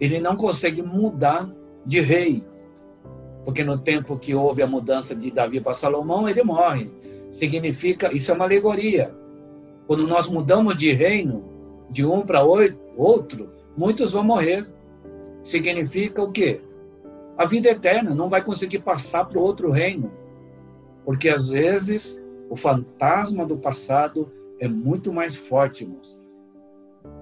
ele 0.00 0.18
não 0.20 0.36
consegue 0.36 0.82
mudar 0.82 1.48
de 1.84 2.00
rei 2.00 2.44
porque 3.44 3.62
no 3.62 3.76
tempo 3.76 4.18
que 4.18 4.34
houve 4.34 4.62
a 4.62 4.66
mudança 4.66 5.14
de 5.14 5.30
Davi 5.30 5.60
para 5.60 5.74
Salomão, 5.74 6.28
ele 6.28 6.42
morre. 6.42 6.90
Significa, 7.28 8.12
isso 8.12 8.30
é 8.30 8.34
uma 8.34 8.44
alegoria. 8.44 9.14
Quando 9.86 10.06
nós 10.06 10.26
mudamos 10.26 10.78
de 10.78 10.92
reino, 10.92 11.44
de 11.90 12.06
um 12.06 12.22
para 12.22 12.42
outro, 12.42 13.50
muitos 13.76 14.12
vão 14.12 14.24
morrer. 14.24 14.66
Significa 15.42 16.22
o 16.22 16.32
quê? 16.32 16.62
A 17.36 17.46
vida 17.46 17.68
eterna, 17.68 18.14
não 18.14 18.28
vai 18.28 18.42
conseguir 18.42 18.80
passar 18.80 19.24
para 19.24 19.38
o 19.38 19.42
outro 19.42 19.70
reino. 19.70 20.12
Porque 21.04 21.28
às 21.28 21.48
vezes 21.48 22.24
o 22.48 22.56
fantasma 22.56 23.44
do 23.44 23.56
passado 23.56 24.30
é 24.60 24.68
muito 24.68 25.12
mais 25.12 25.34
forte, 25.34 25.84
irmãos. 25.84 26.20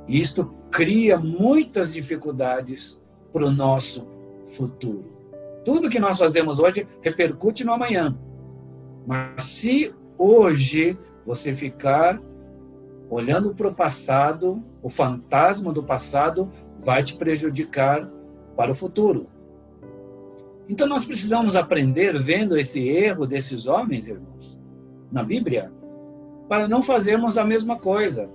E 0.06 0.20
isto 0.20 0.44
cria 0.70 1.18
muitas 1.18 1.92
dificuldades 1.92 3.02
para 3.32 3.46
o 3.46 3.50
nosso 3.50 4.06
futuro. 4.48 5.10
Tudo 5.64 5.88
que 5.88 6.00
nós 6.00 6.18
fazemos 6.18 6.58
hoje 6.58 6.86
repercute 7.00 7.64
no 7.64 7.72
amanhã. 7.72 8.16
Mas 9.06 9.42
se 9.44 9.94
hoje 10.18 10.98
você 11.24 11.54
ficar 11.54 12.20
olhando 13.08 13.54
para 13.54 13.68
o 13.68 13.74
passado, 13.74 14.62
o 14.82 14.90
fantasma 14.90 15.72
do 15.72 15.82
passado 15.82 16.50
vai 16.82 17.02
te 17.02 17.16
prejudicar 17.16 18.08
para 18.56 18.72
o 18.72 18.74
futuro. 18.74 19.26
Então 20.72 20.86
nós 20.86 21.04
precisamos 21.04 21.54
aprender 21.54 22.18
vendo 22.18 22.56
esse 22.56 22.88
erro 22.88 23.26
desses 23.26 23.66
homens, 23.66 24.08
irmãos, 24.08 24.58
na 25.12 25.22
Bíblia, 25.22 25.70
para 26.48 26.66
não 26.66 26.82
fazermos 26.82 27.36
a 27.36 27.44
mesma 27.44 27.78
coisa. 27.78 28.30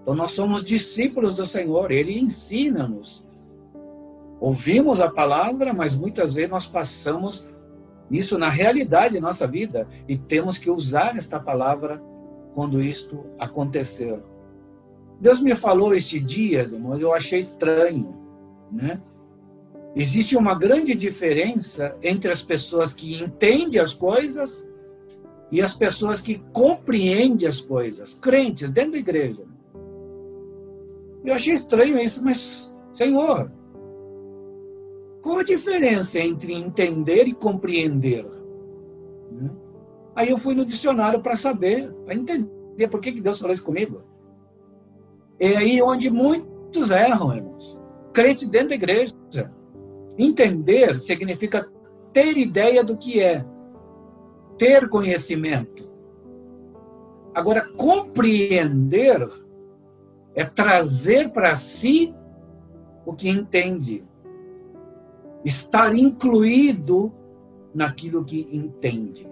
Então 0.00 0.14
nós 0.14 0.30
somos 0.32 0.64
discípulos 0.64 1.34
do 1.34 1.44
Senhor, 1.44 1.90
ele 1.90 2.18
ensina-nos 2.18 3.26
Ouvimos 4.40 5.00
a 5.00 5.10
palavra, 5.10 5.72
mas 5.72 5.94
muitas 5.94 6.34
vezes 6.34 6.50
nós 6.50 6.66
passamos 6.66 7.46
isso 8.10 8.38
na 8.38 8.48
realidade 8.48 9.14
da 9.14 9.20
nossa 9.20 9.46
vida 9.46 9.86
e 10.08 10.18
temos 10.18 10.58
que 10.58 10.70
usar 10.70 11.16
esta 11.16 11.38
palavra 11.38 12.02
quando 12.54 12.82
isto 12.82 13.24
acontecer. 13.38 14.18
Deus 15.20 15.40
me 15.40 15.54
falou 15.54 15.94
estes 15.94 16.24
dias, 16.24 16.72
irmãos, 16.72 17.00
eu 17.00 17.14
achei 17.14 17.38
estranho, 17.38 18.14
né? 18.70 19.00
Existe 19.96 20.36
uma 20.36 20.54
grande 20.54 20.94
diferença 20.94 21.96
entre 22.02 22.30
as 22.30 22.42
pessoas 22.42 22.92
que 22.92 23.22
entendem 23.22 23.80
as 23.80 23.94
coisas 23.94 24.66
e 25.52 25.62
as 25.62 25.72
pessoas 25.72 26.20
que 26.20 26.42
compreendem 26.52 27.46
as 27.46 27.60
coisas, 27.60 28.14
crentes 28.14 28.72
dentro 28.72 28.92
da 28.92 28.98
igreja. 28.98 29.44
Eu 31.24 31.32
achei 31.32 31.54
estranho 31.54 31.98
isso, 31.98 32.24
mas, 32.24 32.74
Senhor, 32.92 33.50
qual 35.22 35.38
a 35.38 35.44
diferença 35.44 36.18
entre 36.18 36.52
entender 36.52 37.28
e 37.28 37.32
compreender? 37.32 38.26
Né? 39.30 39.50
Aí 40.16 40.30
eu 40.30 40.36
fui 40.36 40.54
no 40.54 40.66
dicionário 40.66 41.20
para 41.20 41.36
saber, 41.36 41.92
para 42.04 42.14
entender 42.14 42.88
por 42.90 43.00
que 43.00 43.12
Deus 43.12 43.38
falou 43.38 43.54
isso 43.54 43.64
comigo. 43.64 44.02
É 45.38 45.56
aí 45.56 45.80
onde 45.80 46.10
muitos 46.10 46.90
erram, 46.90 47.34
irmãos. 47.34 47.80
Crentes 48.12 48.48
dentro 48.48 48.70
da 48.70 48.74
igreja. 48.74 49.14
Entender 50.18 50.96
significa 50.96 51.68
ter 52.12 52.36
ideia 52.36 52.84
do 52.84 52.96
que 52.96 53.20
é, 53.20 53.44
ter 54.56 54.88
conhecimento. 54.88 55.90
Agora, 57.34 57.68
compreender 57.76 59.26
é 60.34 60.44
trazer 60.44 61.30
para 61.30 61.54
si 61.56 62.14
o 63.04 63.12
que 63.12 63.28
entende 63.28 64.04
estar 65.44 65.94
incluído 65.94 67.12
naquilo 67.74 68.24
que 68.24 68.48
entende. 68.50 69.28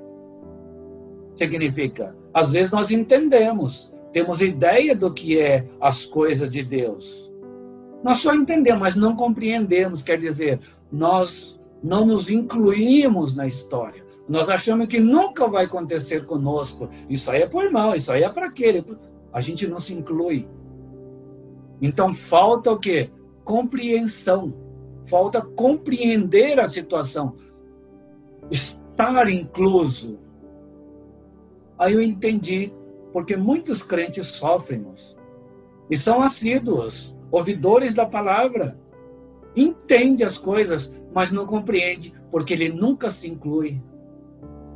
Significa, 1.35 2.15
às 2.35 2.53
vezes 2.53 2.73
nós 2.73 2.91
entendemos, 2.91 3.95
temos 4.12 4.43
ideia 4.43 4.95
do 4.95 5.12
que 5.12 5.39
é 5.39 5.67
as 5.81 6.05
coisas 6.05 6.51
de 6.51 6.62
Deus. 6.62 7.32
Nós 8.03 8.19
só 8.19 8.35
entendemos, 8.35 8.81
mas 8.81 8.97
não 8.97 9.15
compreendemos, 9.15 10.03
quer 10.03 10.19
dizer, 10.19 10.61
nós 10.91 11.61
não 11.83 12.05
nos 12.05 12.31
incluímos 12.31 13.37
na 13.37 13.47
história. 13.47 14.05
Nós 14.29 14.49
achamos 14.49 14.87
que 14.87 15.01
nunca 15.01 15.47
vai 15.49 15.65
acontecer 15.65 16.27
conosco. 16.27 16.89
Isso 17.09 17.31
aí 17.31 17.43
é 17.43 17.47
por 17.47 17.71
mal, 17.71 17.95
isso 17.95 18.11
aí 18.13 18.23
é 18.23 18.29
para 18.29 18.47
aquele. 18.47 18.85
A 19.33 19.41
gente 19.41 19.67
não 19.67 19.79
se 19.79 19.95
inclui. 19.95 20.49
Então 21.81 22.15
falta 22.15 22.71
o 22.71 22.79
quê? 22.79 23.11
Compreensão 23.45 24.55
falta 25.07 25.41
compreender 25.41 26.59
a 26.61 26.69
situação, 26.69 27.35
estar 28.51 29.31
incluso. 29.31 30.19
Aí 31.79 31.93
eu 31.95 32.03
entendi, 32.03 32.73
porque 33.13 33.37
muitos 33.37 33.83
crentes 33.83 34.29
sofrem 34.29 34.87
e 35.91 35.97
são 35.97 36.23
assíduos, 36.23 37.15
ouvidores 37.33 37.95
da 37.95 38.05
palavra, 38.05 38.79
entende 39.57 40.23
as 40.23 40.37
coisas, 40.37 40.95
mas 41.15 41.33
não 41.33 41.47
compreende, 41.47 42.15
porque 42.31 42.53
ele 42.53 42.69
nunca 42.69 43.11
se 43.11 43.29
inclui, 43.29 43.83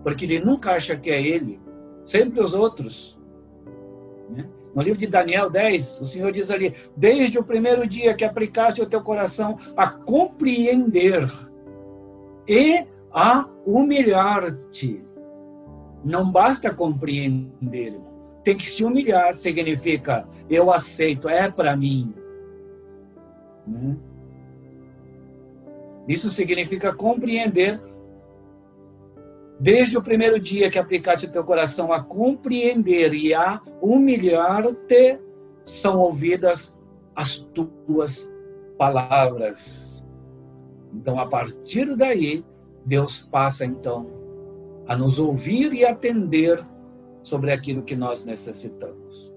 porque 0.03 0.25
ele 0.25 0.41
nunca 0.41 0.73
acha 0.73 0.97
que 0.97 1.11
é 1.11 1.21
ele, 1.21 1.61
sempre 2.05 2.41
os 2.41 2.55
outros. 2.55 3.21
Né? 4.31 4.47
No 4.75 4.83
livro 4.83 4.99
de 4.99 5.07
Daniel 5.07 5.49
10, 5.51 6.01
o 6.01 6.05
Senhor 6.05 6.33
diz 6.33 6.51
ali: 6.51 6.75
Desde 6.97 7.39
o 7.39 7.45
primeiro 7.45 7.87
dia 7.87 8.15
que 8.15 8.25
aplicaste 8.25 8.83
o 8.83 8.87
teu 8.87 9.03
coração 9.03 9.57
a 9.77 9.89
compreender 9.89 11.25
e 12.47 12.87
a 13.13 13.49
humilhar-te. 13.65 15.03
Não 16.05 16.31
basta 16.31 16.73
compreender, 16.73 17.99
tem 18.45 18.57
que 18.57 18.67
se 18.67 18.85
humilhar. 18.85 19.35
Significa, 19.35 20.29
eu 20.49 20.71
aceito, 20.71 21.29
é 21.29 21.51
para 21.51 21.75
mim. 21.75 22.15
Hum? 23.67 23.97
Isso 26.09 26.31
significa 26.31 26.95
compreender 26.95 27.81
Desde 29.59 29.97
o 29.97 30.03
primeiro 30.03 30.39
dia 30.39 30.71
que 30.71 30.79
aplicaste 30.79 31.27
o 31.27 31.33
teu 31.33 31.43
coração 31.43 31.91
a 31.93 32.03
compreender 32.03 33.15
e 33.15 33.33
a 33.33 33.61
humilhar-te, 33.81 35.19
são 35.65 35.99
ouvidas 35.99 36.79
as 37.15 37.39
tuas 37.87 38.31
palavras. 38.77 40.05
Então, 40.93 41.19
a 41.19 41.27
partir 41.27 41.97
daí, 41.97 42.45
Deus 42.85 43.27
passa 43.31 43.65
então 43.65 44.07
a 44.87 44.95
nos 44.95 45.19
ouvir 45.19 45.73
e 45.73 45.85
atender 45.85 46.63
sobre 47.23 47.51
aquilo 47.51 47.83
que 47.83 47.97
nós 47.97 48.25
necessitamos. 48.25 49.33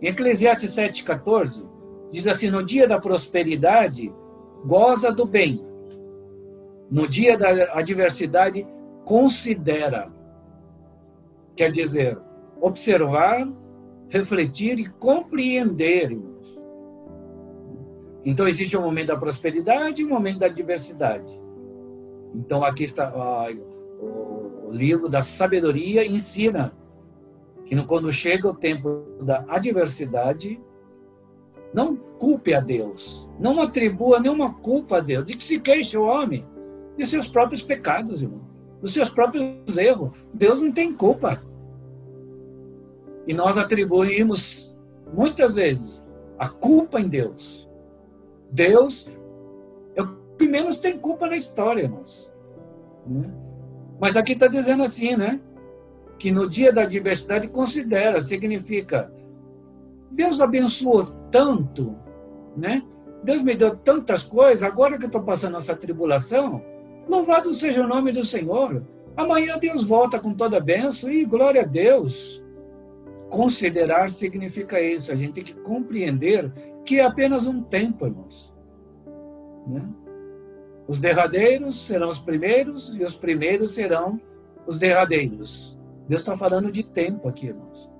Em 0.00 0.08
Eclesiastes 0.08 0.74
7,14, 0.74 1.68
diz 2.10 2.26
assim: 2.26 2.50
No 2.50 2.64
dia 2.64 2.86
da 2.86 3.00
prosperidade, 3.00 4.12
goza 4.64 5.12
do 5.12 5.26
bem. 5.26 5.62
No 6.90 7.08
dia 7.08 7.36
da 7.36 7.72
adversidade, 7.72 8.66
considera. 9.04 10.10
Quer 11.56 11.72
dizer, 11.72 12.18
observar, 12.60 13.48
refletir 14.08 14.78
e 14.78 14.88
compreender. 14.88 16.16
Então, 18.24 18.46
existe 18.46 18.76
um 18.76 18.82
momento 18.82 19.08
da 19.08 19.16
prosperidade 19.16 20.02
e 20.02 20.04
um 20.04 20.08
momento 20.08 20.38
da 20.38 20.46
adversidade. 20.46 21.40
Então, 22.34 22.64
aqui 22.64 22.84
está 22.84 23.12
o 24.66 24.70
livro 24.70 25.08
da 25.08 25.22
sabedoria 25.22 26.04
ensina 26.04 26.72
que 27.64 27.80
quando 27.84 28.12
chega 28.12 28.48
o 28.48 28.54
tempo 28.54 29.04
da 29.22 29.44
adversidade, 29.48 30.60
não 31.72 31.96
culpe 31.96 32.54
a 32.54 32.60
Deus, 32.60 33.28
não 33.38 33.60
atribua 33.60 34.20
nenhuma 34.20 34.54
culpa 34.54 34.98
a 34.98 35.00
Deus, 35.00 35.26
de 35.26 35.36
que 35.36 35.44
se 35.44 35.60
queixe 35.60 35.96
o 35.96 36.04
homem 36.04 36.46
de 36.96 37.04
seus 37.04 37.28
próprios 37.28 37.62
pecados, 37.62 38.22
irmão, 38.22 38.40
dos 38.80 38.92
seus 38.92 39.10
próprios 39.10 39.76
erros. 39.76 40.10
Deus 40.32 40.62
não 40.62 40.72
tem 40.72 40.92
culpa. 40.92 41.42
E 43.26 43.34
nós 43.34 43.58
atribuímos 43.58 44.78
muitas 45.12 45.54
vezes 45.54 46.06
a 46.38 46.48
culpa 46.48 47.00
em 47.00 47.08
Deus. 47.08 47.68
Deus 48.50 49.10
é 49.94 50.02
o 50.02 50.16
que 50.38 50.46
menos 50.46 50.78
tem 50.78 50.98
culpa 50.98 51.26
na 51.26 51.36
história, 51.36 51.82
irmãos. 51.82 52.32
Né? 53.06 53.30
Mas 54.00 54.16
aqui 54.16 54.32
está 54.32 54.46
dizendo 54.46 54.82
assim, 54.82 55.16
né? 55.16 55.40
Que 56.18 56.30
no 56.30 56.48
dia 56.48 56.72
da 56.72 56.82
adversidade 56.82 57.48
considera, 57.48 58.20
significa 58.20 59.12
Deus 60.10 60.40
abençoou 60.40 61.08
tanto, 61.30 61.96
né? 62.56 62.82
Deus 63.22 63.42
me 63.42 63.54
deu 63.54 63.76
tantas 63.76 64.22
coisas, 64.22 64.62
agora 64.62 64.98
que 64.98 65.04
eu 65.04 65.08
estou 65.08 65.22
passando 65.22 65.56
essa 65.56 65.74
tribulação, 65.74 66.62
louvado 67.08 67.52
seja 67.52 67.82
o 67.82 67.88
nome 67.88 68.12
do 68.12 68.24
Senhor. 68.24 68.84
Amanhã 69.16 69.58
Deus 69.58 69.82
volta 69.82 70.18
com 70.18 70.34
toda 70.34 70.58
a 70.58 70.60
bênção 70.60 71.10
e 71.10 71.24
glória 71.24 71.62
a 71.62 71.66
Deus. 71.66 72.44
Considerar 73.30 74.10
significa 74.10 74.80
isso, 74.80 75.10
a 75.10 75.16
gente 75.16 75.32
tem 75.32 75.44
que 75.44 75.54
compreender 75.54 76.52
que 76.84 77.00
é 77.00 77.04
apenas 77.04 77.46
um 77.46 77.62
tempo, 77.62 78.06
irmãos. 78.06 78.54
Né? 79.66 79.82
Os 80.86 81.00
derradeiros 81.00 81.86
serão 81.86 82.08
os 82.08 82.20
primeiros 82.20 82.94
e 82.94 83.02
os 83.02 83.16
primeiros 83.16 83.74
serão 83.74 84.20
os 84.66 84.78
derradeiros. 84.78 85.76
Deus 86.08 86.20
está 86.20 86.36
falando 86.36 86.70
de 86.70 86.84
tempo 86.84 87.28
aqui, 87.28 87.46
irmãos. 87.46 87.90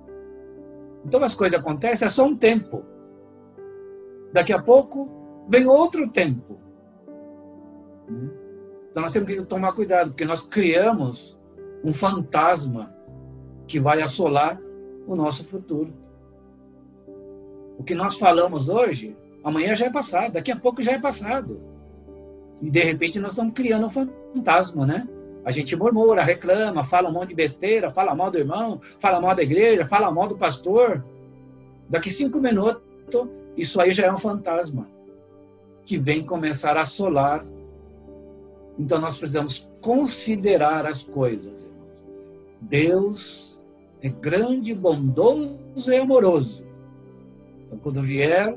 Então 1.05 1.21
as 1.23 1.33
coisas 1.33 1.59
acontecem, 1.59 2.05
é 2.05 2.09
só 2.09 2.25
um 2.25 2.35
tempo. 2.35 2.85
Daqui 4.37 4.53
a 4.53 4.61
pouco 4.61 5.09
vem 5.49 5.65
outro 5.65 6.07
tempo. 6.07 6.59
Então 8.91 9.01
nós 9.01 9.11
temos 9.11 9.27
que 9.27 9.41
tomar 9.45 9.73
cuidado, 9.73 10.11
porque 10.11 10.25
nós 10.25 10.45
criamos 10.45 11.35
um 11.83 11.91
fantasma 11.91 12.93
que 13.65 13.79
vai 13.79 13.99
assolar 13.99 14.61
o 15.07 15.15
nosso 15.15 15.43
futuro. 15.43 15.91
O 17.79 17.83
que 17.83 17.95
nós 17.95 18.19
falamos 18.19 18.69
hoje, 18.69 19.17
amanhã 19.43 19.73
já 19.73 19.87
é 19.87 19.89
passado, 19.89 20.33
daqui 20.33 20.51
a 20.51 20.55
pouco 20.55 20.83
já 20.83 20.91
é 20.91 20.99
passado. 20.99 21.59
E 22.61 22.69
de 22.69 22.83
repente 22.83 23.19
nós 23.19 23.31
estamos 23.31 23.55
criando 23.55 23.87
um 23.87 23.89
fantasma, 23.89 24.85
né? 24.85 25.09
A 25.43 25.49
gente 25.49 25.75
murmura, 25.75 26.21
reclama, 26.21 26.83
fala 26.83 27.09
um 27.09 27.13
monte 27.13 27.29
de 27.29 27.35
besteira, 27.35 27.89
fala 27.89 28.13
mal 28.13 28.29
do 28.29 28.37
irmão, 28.37 28.79
fala 28.99 29.19
mal 29.19 29.33
da 29.33 29.41
igreja, 29.41 29.83
fala 29.83 30.11
mal 30.11 30.27
do 30.27 30.37
pastor. 30.37 31.03
Daqui 31.89 32.11
cinco 32.11 32.39
minutos, 32.39 33.27
isso 33.57 33.81
aí 33.81 33.91
já 33.91 34.05
é 34.05 34.11
um 34.11 34.17
fantasma 34.17 34.87
que 35.83 35.97
vem 35.97 36.23
começar 36.23 36.77
a 36.77 36.81
assolar. 36.81 37.43
Então 38.77 38.99
nós 39.01 39.17
precisamos 39.17 39.69
considerar 39.81 40.85
as 40.85 41.03
coisas. 41.03 41.65
Deus 42.61 43.59
é 44.01 44.09
grande, 44.09 44.73
bondoso 44.73 45.57
e 45.87 45.95
amoroso. 45.95 46.63
Então, 47.65 47.79
quando 47.79 48.01
vier 48.01 48.55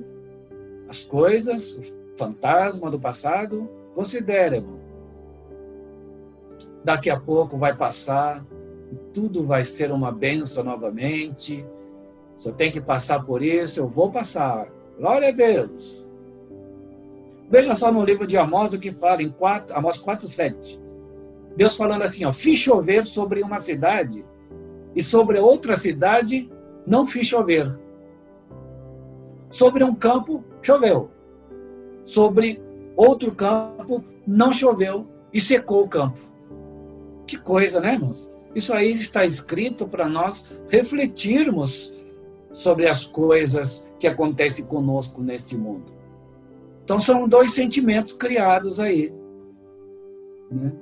as 0.88 1.02
coisas, 1.02 1.76
o 1.76 2.16
fantasma 2.16 2.90
do 2.90 3.00
passado, 3.00 3.68
Considere. 3.94 4.64
Daqui 6.84 7.10
a 7.10 7.18
pouco 7.18 7.58
vai 7.58 7.76
passar, 7.76 8.44
tudo 9.12 9.44
vai 9.44 9.64
ser 9.64 9.92
uma 9.92 10.10
benção 10.10 10.64
novamente. 10.64 11.64
Se 12.36 12.48
eu 12.48 12.54
tenho 12.54 12.72
que 12.72 12.80
passar 12.80 13.24
por 13.24 13.42
isso, 13.42 13.80
eu 13.80 13.88
vou 13.88 14.10
passar. 14.10 14.68
Glória 15.00 15.30
a 15.30 15.32
Deus. 15.32 16.06
Veja 17.48 17.74
só 17.74 17.90
no 17.90 18.04
livro 18.04 18.26
de 18.26 18.36
Amós 18.36 18.74
o 18.74 18.78
que 18.78 18.92
fala, 18.92 19.22
em 19.22 19.30
4, 19.30 19.74
Amós 19.74 19.96
4, 19.96 20.28
7. 20.28 20.78
Deus 21.56 21.74
falando 21.74 22.02
assim, 22.02 22.26
ó, 22.26 22.32
fiz 22.32 22.58
chover 22.58 23.06
sobre 23.06 23.42
uma 23.42 23.60
cidade 23.60 24.22
e 24.94 25.02
sobre 25.02 25.38
outra 25.38 25.74
cidade 25.74 26.52
não 26.86 27.06
fiz 27.06 27.26
chover. 27.26 27.80
Sobre 29.48 29.82
um 29.82 29.94
campo, 29.94 30.44
choveu. 30.60 31.10
Sobre 32.04 32.60
outro 32.94 33.32
campo 33.32 34.04
não 34.26 34.52
choveu 34.52 35.06
e 35.32 35.40
secou 35.40 35.84
o 35.84 35.88
campo. 35.88 36.20
Que 37.26 37.38
coisa, 37.38 37.80
né, 37.80 37.94
irmãos? 37.94 38.30
Isso 38.54 38.74
aí 38.74 38.92
está 38.92 39.24
escrito 39.24 39.88
para 39.88 40.06
nós 40.06 40.46
refletirmos 40.68 41.90
sobre 42.52 42.86
as 42.86 43.04
coisas 43.04 43.86
que 43.98 44.06
acontecem 44.06 44.64
conosco 44.64 45.22
neste 45.22 45.56
mundo. 45.56 45.92
Então 46.84 47.00
são 47.00 47.28
dois 47.28 47.52
sentimentos 47.52 48.14
criados 48.14 48.80
aí. 48.80 49.12
Né? 50.50 50.72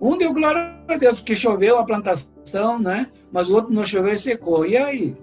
Um 0.00 0.18
deu 0.18 0.32
glória 0.32 0.78
a 0.86 0.96
Deus 0.96 1.16
porque 1.16 1.34
choveu 1.34 1.78
a 1.78 1.84
plantação, 1.84 2.78
né? 2.78 3.10
Mas 3.32 3.48
o 3.48 3.54
outro 3.54 3.72
não 3.72 3.84
choveu 3.84 4.12
e 4.12 4.18
secou. 4.18 4.66
E 4.66 4.76
aí? 4.76 5.16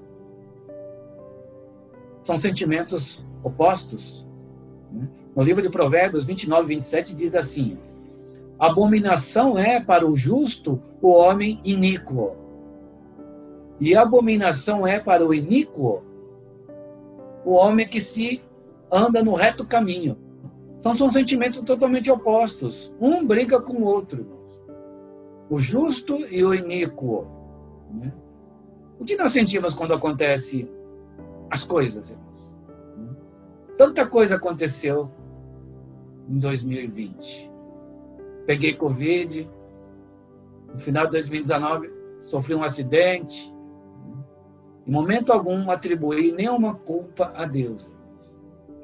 São 2.23 2.38
sentimentos 2.38 3.23
opostos. 3.43 4.26
Né? 4.91 5.08
No 5.36 5.43
livro 5.43 5.62
de 5.62 5.69
Provérbios 5.69 6.26
29, 6.26 6.67
27 6.67 7.15
diz 7.15 7.36
assim: 7.36 7.78
Abominação 8.58 9.58
é 9.58 9.80
para 9.80 10.08
o 10.08 10.15
justo 10.15 10.82
o 11.02 11.10
homem 11.10 11.60
iníquo, 11.63 12.36
e 13.80 13.96
abominação 13.96 14.86
é 14.86 15.00
para 15.00 15.26
o 15.26 15.34
iníquo 15.34 16.04
o 17.46 17.54
homem 17.54 17.88
que 17.88 18.00
se 18.00 18.42
anda 18.92 19.24
no 19.24 19.34
reto 19.34 19.66
caminho. 19.66 20.18
Então 20.80 20.94
são 20.96 21.12
sentimentos 21.12 21.62
totalmente 21.62 22.12
opostos. 22.12 22.94
Um 23.00 23.26
briga 23.26 23.62
com 23.62 23.74
o 23.74 23.84
outro. 23.84 24.26
O 25.50 25.60
justo 25.60 26.26
e 26.28 26.44
o 26.44 26.54
iníquo. 26.54 27.28
Né? 27.92 28.14
O 29.00 29.04
que 29.04 29.16
nós 29.16 29.32
sentimos 29.32 29.74
quando 29.74 29.94
acontece 29.94 30.70
as 31.50 31.64
coisas, 31.64 32.10
irmãos? 32.10 32.56
Tanta 33.78 34.06
coisa 34.06 34.36
aconteceu 34.36 35.10
em 36.30 36.38
2020. 36.38 37.52
Peguei 38.46 38.74
Covid, 38.74 39.50
no 40.74 40.80
final 40.80 41.06
de 41.06 41.12
2019 41.12 41.92
sofri 42.20 42.56
um 42.56 42.64
acidente. 42.64 43.53
Em 44.86 44.91
momento 44.91 45.32
algum 45.32 45.69
atribuí 45.72 46.32
nenhuma 46.32 46.76
culpa 46.76 47.32
a 47.36 47.46
Deus. 47.46 47.89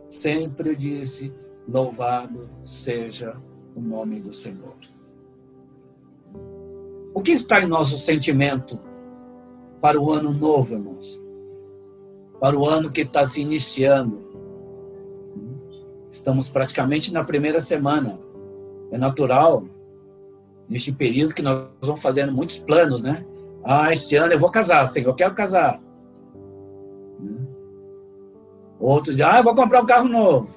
Sempre 0.09 0.75
disse: 0.75 1.33
louvado 1.67 2.49
seja 2.65 3.35
o 3.75 3.81
nome 3.81 4.19
do 4.19 4.33
Senhor. 4.33 4.75
O 7.13 7.21
que 7.21 7.31
está 7.31 7.61
em 7.61 7.67
nosso 7.67 7.97
sentimento 7.97 8.79
para 9.81 9.99
o 9.99 10.11
ano 10.11 10.31
novo, 10.31 10.73
irmãos? 10.73 11.21
Para 12.39 12.57
o 12.57 12.65
ano 12.65 12.89
que 12.89 13.01
está 13.01 13.27
se 13.27 13.41
iniciando 13.41 14.29
Estamos 16.11 16.49
praticamente 16.49 17.13
na 17.13 17.23
primeira 17.23 17.61
semana. 17.61 18.19
É 18.91 18.97
natural, 18.97 19.63
neste 20.67 20.91
período 20.91 21.33
que 21.33 21.41
nós 21.41 21.67
vamos 21.81 22.01
fazendo 22.01 22.31
muitos 22.31 22.57
planos, 22.57 23.03
né? 23.03 23.25
Ah, 23.63 23.93
este 23.93 24.15
ano 24.15 24.33
eu 24.33 24.39
vou 24.39 24.49
casar, 24.49 24.85
Senhor, 24.87 25.09
eu 25.09 25.15
quero 25.15 25.35
casar. 25.35 25.79
Outro 28.79 29.13
dia, 29.13 29.33
ah, 29.33 29.37
eu 29.39 29.43
vou 29.43 29.53
comprar 29.53 29.81
um 29.81 29.85
carro 29.85 30.07
novo. 30.07 30.49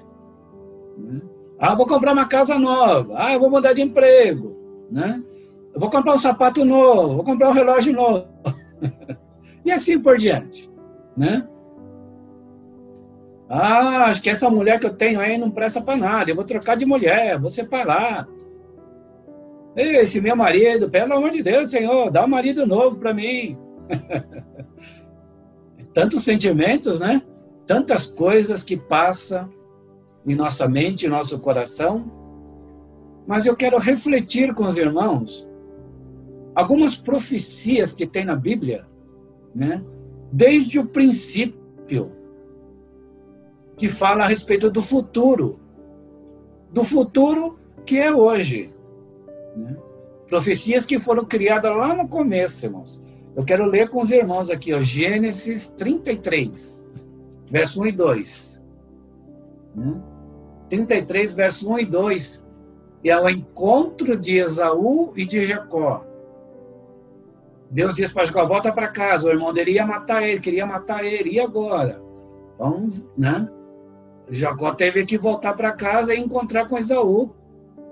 Ah, 1.59 1.73
eu 1.73 1.77
vou 1.77 1.87
comprar 1.87 2.13
uma 2.13 2.27
casa 2.27 2.59
nova. 2.59 3.13
Ah, 3.17 3.35
eu 3.35 3.41
vou 3.41 3.51
mudar 3.51 3.73
de 3.73 3.83
emprego. 3.83 4.57
Né? 4.91 5.23
Eu 5.75 5.81
vou 5.81 5.91
comprar 5.91 6.15
um 6.15 6.19
sapato 6.19 6.65
novo, 6.65 7.17
vou 7.17 7.25
comprar 7.25 7.49
um 7.49 7.53
relógio 7.53 7.93
novo. 7.93 8.27
e 9.65 9.73
assim 9.73 9.99
por 9.99 10.19
diante. 10.19 10.71
Né? 11.17 11.47
Ah, 13.49 14.07
acho 14.07 14.23
que 14.23 14.31
essa 14.31 14.49
mulher 14.49 14.79
que 14.79 14.87
eu 14.87 14.95
tenho 14.95 15.21
aí 15.21 15.37
não 15.37 15.51
presta 15.51 15.81
para 15.81 15.97
nada. 15.97 16.31
Eu 16.31 16.37
vou 16.37 16.45
trocar 16.45 16.77
de 16.77 16.87
mulher, 16.87 17.39
vou 17.39 17.51
separar. 17.51 18.29
Esse 19.75 20.21
meu 20.21 20.37
marido, 20.37 20.91
pelo 20.91 21.15
amor 21.15 21.31
de 21.31 21.43
Deus, 21.43 21.71
Senhor, 21.71 22.11
dá 22.11 22.25
um 22.25 22.29
marido 22.29 22.67
novo 22.67 22.97
para 22.97 23.15
mim. 23.15 23.57
Tantos 25.95 26.23
sentimentos, 26.23 27.01
né? 27.01 27.23
Tantas 27.73 28.05
coisas 28.05 28.63
que 28.63 28.77
passam 28.77 29.49
em 30.27 30.35
nossa 30.35 30.69
mente, 30.69 31.07
em 31.07 31.09
nosso 31.09 31.41
coração. 31.41 32.05
Mas 33.27 33.47
eu 33.47 33.57
quero 33.57 33.79
refletir 33.79 34.53
com 34.53 34.65
os 34.65 34.77
irmãos 34.77 35.49
algumas 36.55 36.95
profecias 36.95 37.95
que 37.95 38.07
tem 38.07 38.27
na 38.27 38.37
Bíblia, 38.37 38.85
né? 39.55 39.83
Desde 40.31 40.79
o 40.79 40.85
princípio, 40.85 42.13
que 43.75 43.89
fala 43.89 44.25
a 44.25 44.27
respeito 44.27 44.71
do 44.71 44.83
futuro, 44.83 45.59
do 46.71 46.85
futuro 46.85 47.59
que 47.87 47.97
é 47.97 48.15
hoje. 48.15 48.69
Né? 49.57 49.79
Profecias 50.29 50.85
que 50.85 50.99
foram 50.99 51.25
criadas 51.25 51.75
lá 51.75 51.97
no 51.97 52.07
começo, 52.07 52.67
irmãos. 52.67 53.03
Eu 53.35 53.47
quero 53.47 53.65
ler 53.65 53.89
com 53.89 54.03
os 54.03 54.11
irmãos 54.11 54.51
aqui, 54.51 54.75
ó, 54.75 54.83
Gênesis 54.83 55.71
33, 55.71 56.82
verso 57.53 57.83
1 57.83 57.87
e 57.87 57.93
2. 57.93 58.63
Né? 59.77 60.03
33, 60.71 61.35
verso 61.35 61.71
1 61.71 61.79
e 61.81 61.85
2. 61.85 62.47
E 63.05 63.11
ao 63.11 63.29
encontro 63.29 64.17
de 64.17 64.39
Esaú 64.39 65.13
e 65.15 65.27
de 65.27 65.45
Jacó. 65.45 66.07
Deus 67.71 67.95
diz 67.95 68.11
para 68.11 68.25
Jacó, 68.25 68.47
volta 68.47 68.73
para 68.73 68.89
casa. 68.89 69.29
O 69.29 69.31
irmão 69.31 69.53
dele 69.53 69.73
ia 69.73 69.85
matar 69.85 70.27
ele, 70.27 70.41
queria 70.41 70.65
matar 70.65 71.05
ele. 71.05 71.33
E 71.33 71.41
agora? 71.41 72.03
Então, 72.55 72.89
né? 73.17 73.51
Jacó 74.31 74.73
teve 74.73 75.05
que 75.05 75.19
voltar 75.19 75.53
para 75.53 75.73
casa 75.73 76.15
e 76.15 76.19
encontrar 76.19 76.67
com 76.67 76.79
Esaú. 76.79 77.35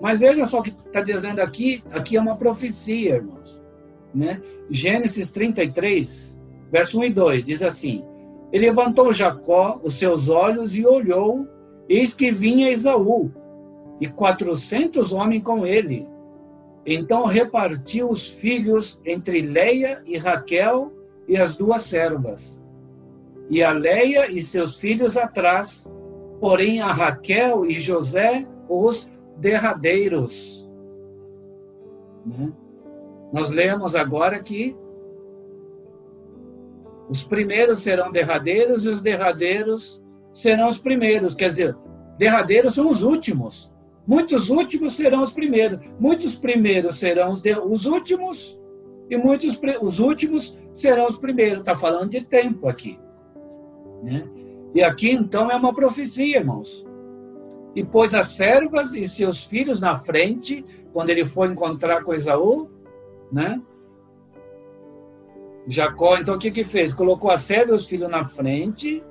Mas 0.01 0.19
veja 0.19 0.47
só 0.47 0.61
o 0.61 0.63
que 0.63 0.71
está 0.71 1.03
dizendo 1.03 1.41
aqui, 1.41 1.85
aqui 1.91 2.17
é 2.17 2.21
uma 2.21 2.37
profecia, 2.37 3.17
irmãos. 3.17 3.61
Né? 4.15 4.41
Gênesis 4.71 5.29
33, 5.31 6.39
verso 6.73 6.99
1 6.99 7.05
e 7.05 7.11
2, 7.11 7.45
diz 7.45 7.63
assim, 7.63 8.03
E 8.53 8.59
levantou 8.59 9.13
Jacó 9.13 9.81
os 9.83 9.95
seus 9.95 10.29
olhos 10.29 10.75
e 10.77 10.85
olhou, 10.85 11.47
eis 11.89 12.15
que 12.15 12.31
vinha 12.31 12.71
Esaú, 12.71 13.31
e 14.01 14.09
quatrocentos 14.09 15.13
homens 15.13 15.43
com 15.43 15.67
ele. 15.67 16.09
Então 16.85 17.25
repartiu 17.25 18.09
os 18.09 18.27
filhos 18.29 19.01
entre 19.05 19.43
Leia 19.43 20.03
e 20.05 20.17
Raquel 20.17 20.93
e 21.29 21.37
as 21.37 21.57
duas 21.57 21.83
servas. 21.83 22.61
E 23.49 23.63
a 23.63 23.73
Leia 23.73 24.31
e 24.31 24.43
seus 24.43 24.79
filhos 24.79 25.17
atrás, 25.17 25.91
porém 26.41 26.81
a 26.81 26.93
Raquel 26.93 27.67
e 27.67 27.79
José 27.79 28.47
os 28.69 29.13
derradeiros. 29.37 30.69
Né? 32.25 32.53
Nós 33.33 33.51
lemos 33.51 33.95
agora 33.95 34.41
que 34.41 34.77
os 37.11 37.25
primeiros 37.25 37.81
serão 37.81 38.13
derradeiros 38.13 38.85
e 38.85 38.89
os 38.89 39.01
derradeiros 39.01 40.01
serão 40.33 40.69
os 40.69 40.79
primeiros. 40.79 41.35
Quer 41.35 41.49
dizer, 41.49 41.77
derradeiros 42.17 42.75
são 42.75 42.89
os 42.89 43.03
últimos. 43.03 43.73
Muitos 44.07 44.49
últimos 44.49 44.95
serão 44.95 45.25
os 45.25 45.33
primeiros. 45.33 45.81
Muitos 45.99 46.37
primeiros 46.37 47.01
serão 47.01 47.33
os, 47.33 47.43
de, 47.43 47.53
os 47.59 47.85
últimos 47.85 48.61
e 49.11 49.17
muitos 49.17 49.61
os 49.83 49.99
últimos 49.99 50.57
serão 50.73 51.09
os 51.09 51.17
primeiros. 51.17 51.59
Está 51.59 51.75
falando 51.75 52.11
de 52.11 52.21
tempo 52.21 52.69
aqui. 52.69 52.97
Né? 54.05 54.25
E 54.73 54.81
aqui, 54.81 55.11
então, 55.11 55.51
é 55.51 55.57
uma 55.57 55.75
profecia, 55.75 56.39
irmãos. 56.39 56.87
E 57.75 57.85
pôs 57.85 58.15
as 58.15 58.29
servas 58.29 58.95
e 58.95 59.09
seus 59.09 59.45
filhos 59.45 59.81
na 59.81 59.99
frente, 59.99 60.65
quando 60.93 61.11
ele 61.11 61.25
foi 61.25 61.49
encontrar 61.49 62.05
com 62.05 62.15
Esaú, 62.15 62.71
né? 63.33 63.61
Jacó, 65.71 66.19
então, 66.19 66.35
o 66.35 66.39
que 66.39 66.51
que 66.51 66.65
fez? 66.65 66.93
Colocou 66.93 67.31
a 67.31 67.37
serva 67.37 67.73
e 67.73 67.77
os 67.77 67.87
filhos 67.87 68.11
na 68.11 68.25
frente, 68.25 69.05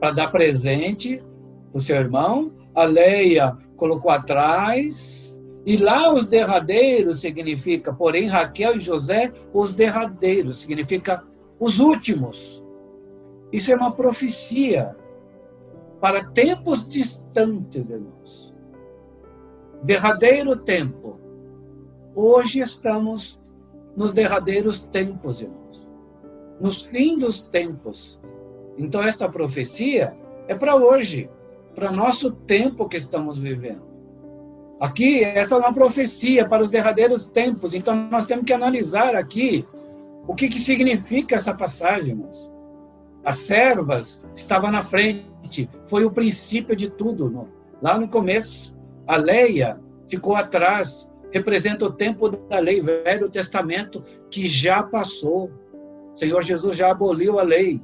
para 0.00 0.10
dar 0.10 0.28
presente 0.28 1.22
para 1.70 1.76
o 1.76 1.80
seu 1.80 1.96
irmão. 1.96 2.50
A 2.74 2.84
Leia 2.84 3.54
colocou 3.76 4.10
atrás. 4.10 5.38
E 5.66 5.76
lá 5.76 6.14
os 6.14 6.24
derradeiros 6.24 7.20
significa, 7.20 7.92
porém, 7.92 8.26
Raquel 8.26 8.76
e 8.76 8.78
José, 8.78 9.30
os 9.52 9.74
derradeiros, 9.74 10.60
significa 10.60 11.22
os 11.60 11.78
últimos. 11.78 12.64
Isso 13.52 13.70
é 13.70 13.76
uma 13.76 13.92
profecia 13.92 14.96
para 16.00 16.24
tempos 16.24 16.88
distantes, 16.88 17.90
irmãos. 17.90 18.54
Derradeiro 19.82 20.56
tempo. 20.56 21.20
Hoje 22.14 22.60
estamos 22.60 23.38
nos 23.94 24.14
derradeiros 24.14 24.84
tempos, 24.84 25.42
irmãos. 25.42 25.87
Nos 26.60 26.82
fins 26.82 27.18
dos 27.18 27.42
tempos. 27.42 28.18
Então, 28.76 29.02
esta 29.02 29.28
profecia 29.28 30.12
é 30.46 30.54
para 30.54 30.76
hoje, 30.76 31.28
para 31.74 31.90
nosso 31.90 32.32
tempo 32.32 32.88
que 32.88 32.96
estamos 32.96 33.38
vivendo. 33.38 33.82
Aqui, 34.80 35.24
essa 35.24 35.56
é 35.56 35.58
uma 35.58 35.72
profecia 35.72 36.48
para 36.48 36.62
os 36.62 36.70
derradeiros 36.70 37.26
tempos. 37.26 37.74
Então, 37.74 37.94
nós 38.10 38.26
temos 38.26 38.44
que 38.44 38.52
analisar 38.52 39.16
aqui 39.16 39.66
o 40.26 40.34
que, 40.34 40.48
que 40.48 40.60
significa 40.60 41.36
essa 41.36 41.52
passagem. 41.52 42.24
As 43.24 43.36
servas 43.36 44.24
estavam 44.36 44.70
na 44.70 44.82
frente, 44.82 45.68
foi 45.86 46.04
o 46.04 46.10
princípio 46.10 46.76
de 46.76 46.88
tudo. 46.88 47.48
Lá 47.82 47.98
no 47.98 48.08
começo, 48.08 48.76
a 49.06 49.16
Leia 49.16 49.80
ficou 50.06 50.36
atrás, 50.36 51.12
representa 51.32 51.84
o 51.84 51.92
tempo 51.92 52.28
da 52.28 52.58
lei, 52.58 52.80
Velho 52.80 53.28
Testamento, 53.28 54.02
que 54.30 54.48
já 54.48 54.82
passou. 54.82 55.50
O 56.18 56.20
Senhor 56.20 56.42
Jesus 56.42 56.76
já 56.76 56.90
aboliu 56.90 57.38
a 57.38 57.44
lei. 57.44 57.80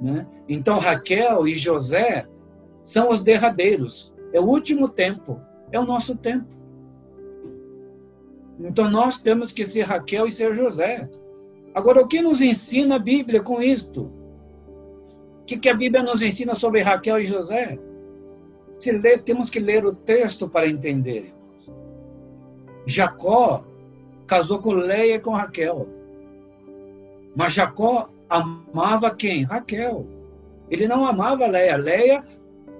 Né? 0.00 0.26
Então, 0.48 0.80
Raquel 0.80 1.46
e 1.46 1.54
José 1.54 2.26
são 2.84 3.08
os 3.08 3.22
derradeiros. 3.22 4.12
É 4.32 4.40
o 4.40 4.44
último 4.44 4.88
tempo, 4.88 5.40
é 5.70 5.78
o 5.78 5.86
nosso 5.86 6.16
tempo. 6.16 6.48
Então, 8.58 8.90
nós 8.90 9.22
temos 9.22 9.52
que 9.52 9.64
ser 9.64 9.82
Raquel 9.82 10.26
e 10.26 10.32
ser 10.32 10.56
José. 10.56 11.08
Agora, 11.72 12.02
o 12.02 12.08
que 12.08 12.20
nos 12.20 12.40
ensina 12.40 12.96
a 12.96 12.98
Bíblia 12.98 13.40
com 13.40 13.62
isto? 13.62 14.10
O 15.42 15.44
que, 15.46 15.56
que 15.56 15.68
a 15.68 15.74
Bíblia 15.74 16.02
nos 16.02 16.20
ensina 16.20 16.56
sobre 16.56 16.80
Raquel 16.80 17.20
e 17.20 17.26
José? 17.26 17.78
Se 18.76 18.90
ler, 18.90 19.22
temos 19.22 19.48
que 19.48 19.60
ler 19.60 19.86
o 19.86 19.94
texto 19.94 20.48
para 20.48 20.66
entender. 20.66 21.32
Jacó 22.84 23.64
casou 24.26 24.58
com 24.58 24.72
Leia 24.72 25.14
e 25.14 25.20
com 25.20 25.30
Raquel. 25.30 26.01
Mas 27.34 27.54
Jacó 27.54 28.08
amava 28.28 29.14
quem? 29.14 29.44
Raquel. 29.44 30.06
Ele 30.70 30.88
não 30.88 31.06
amava 31.06 31.46
Leia. 31.46 31.76
Leia 31.76 32.24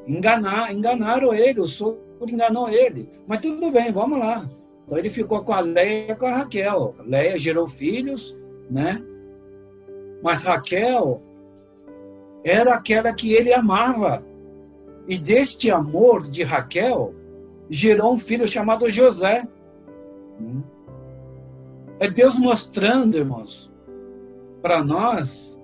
enganar, 0.07 0.73
enganaram 0.73 1.33
ele, 1.33 1.61
o 1.61 1.67
sogro 1.67 2.01
enganou 2.23 2.69
ele. 2.69 3.09
Mas 3.27 3.41
tudo 3.41 3.71
bem, 3.71 3.93
vamos 3.93 4.19
lá. 4.19 4.47
Então 4.85 4.99
ele 4.99 5.09
ficou 5.09 5.43
com 5.43 5.53
a 5.53 5.61
Leia 5.61 6.13
e 6.13 6.17
com 6.17 6.27
a 6.27 6.37
Raquel. 6.39 6.95
Leia 7.05 7.39
gerou 7.39 7.67
filhos, 7.67 8.39
né? 8.71 9.03
Mas 10.23 10.43
Raquel 10.43 11.21
era 12.45 12.75
aquela 12.75 13.13
que 13.13 13.33
ele 13.33 13.53
amava. 13.53 14.25
E 15.09 15.19
deste 15.19 15.71
amor 15.71 16.23
de 16.23 16.43
Raquel, 16.43 17.15
gerou 17.69 18.13
um 18.13 18.19
filho 18.19 18.47
chamado 18.47 18.89
José. 18.91 19.47
É 21.99 22.09
Deus 22.09 22.39
mostrando, 22.39 23.17
irmãos, 23.17 23.72
para 24.63 24.83
nós 24.83 25.59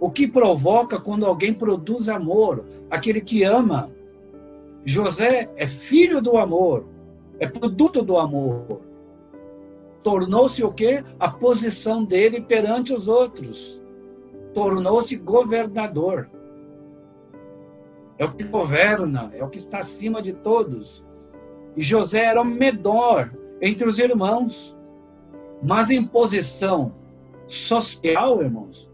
o 0.00 0.10
que 0.10 0.26
provoca 0.26 0.98
quando 0.98 1.26
alguém 1.26 1.52
produz 1.52 2.08
amor, 2.08 2.64
aquele 2.90 3.20
que 3.20 3.42
ama. 3.44 3.90
José 4.84 5.50
é 5.56 5.66
filho 5.66 6.22
do 6.22 6.36
amor, 6.36 6.86
é 7.38 7.46
produto 7.46 8.02
do 8.02 8.16
amor. 8.16 8.80
Tornou-se 10.02 10.64
o 10.64 10.72
quê? 10.72 11.04
A 11.18 11.28
posição 11.28 12.04
dele 12.04 12.40
perante 12.40 12.94
os 12.94 13.08
outros 13.08 13.82
tornou-se 14.58 15.14
governador. 15.14 16.28
É 18.18 18.24
o 18.24 18.32
que 18.32 18.42
governa, 18.42 19.30
é 19.32 19.44
o 19.44 19.48
que 19.48 19.58
está 19.58 19.78
acima 19.78 20.20
de 20.20 20.32
todos. 20.32 21.06
E 21.76 21.82
José 21.82 22.24
era 22.24 22.40
o 22.40 22.44
menor 22.44 23.32
entre 23.62 23.86
os 23.86 24.00
irmãos. 24.00 24.76
Mas 25.62 25.90
em 25.90 26.04
posição 26.04 26.92
social, 27.48 28.42
irmãos, 28.42 28.88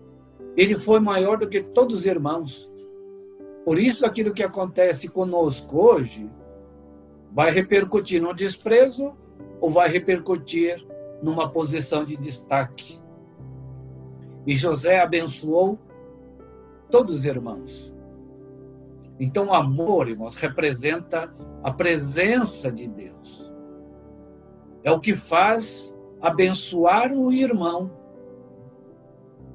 ele 0.56 0.78
foi 0.78 1.00
maior 1.00 1.36
do 1.36 1.48
que 1.48 1.62
todos 1.62 2.00
os 2.00 2.06
irmãos. 2.06 2.70
Por 3.64 3.78
isso, 3.78 4.06
aquilo 4.06 4.32
que 4.32 4.42
acontece 4.42 5.08
conosco 5.08 5.78
hoje 5.78 6.30
vai 7.32 7.50
repercutir 7.50 8.22
no 8.22 8.32
desprezo 8.32 9.12
ou 9.60 9.70
vai 9.70 9.88
repercutir 9.88 10.86
numa 11.22 11.50
posição 11.50 12.04
de 12.04 12.16
destaque. 12.16 13.02
E 14.46 14.54
José 14.54 15.00
abençoou 15.00 15.78
todos 16.90 17.18
os 17.18 17.24
irmãos. 17.24 17.92
Então, 19.18 19.46
o 19.46 19.54
amor, 19.54 20.08
irmãos, 20.08 20.36
representa 20.36 21.34
a 21.62 21.70
presença 21.70 22.70
de 22.70 22.86
Deus. 22.86 23.52
é 24.84 24.90
o 24.92 25.00
que 25.00 25.16
faz 25.16 25.96
abençoar 26.20 27.10
o 27.12 27.32
irmão. 27.32 27.90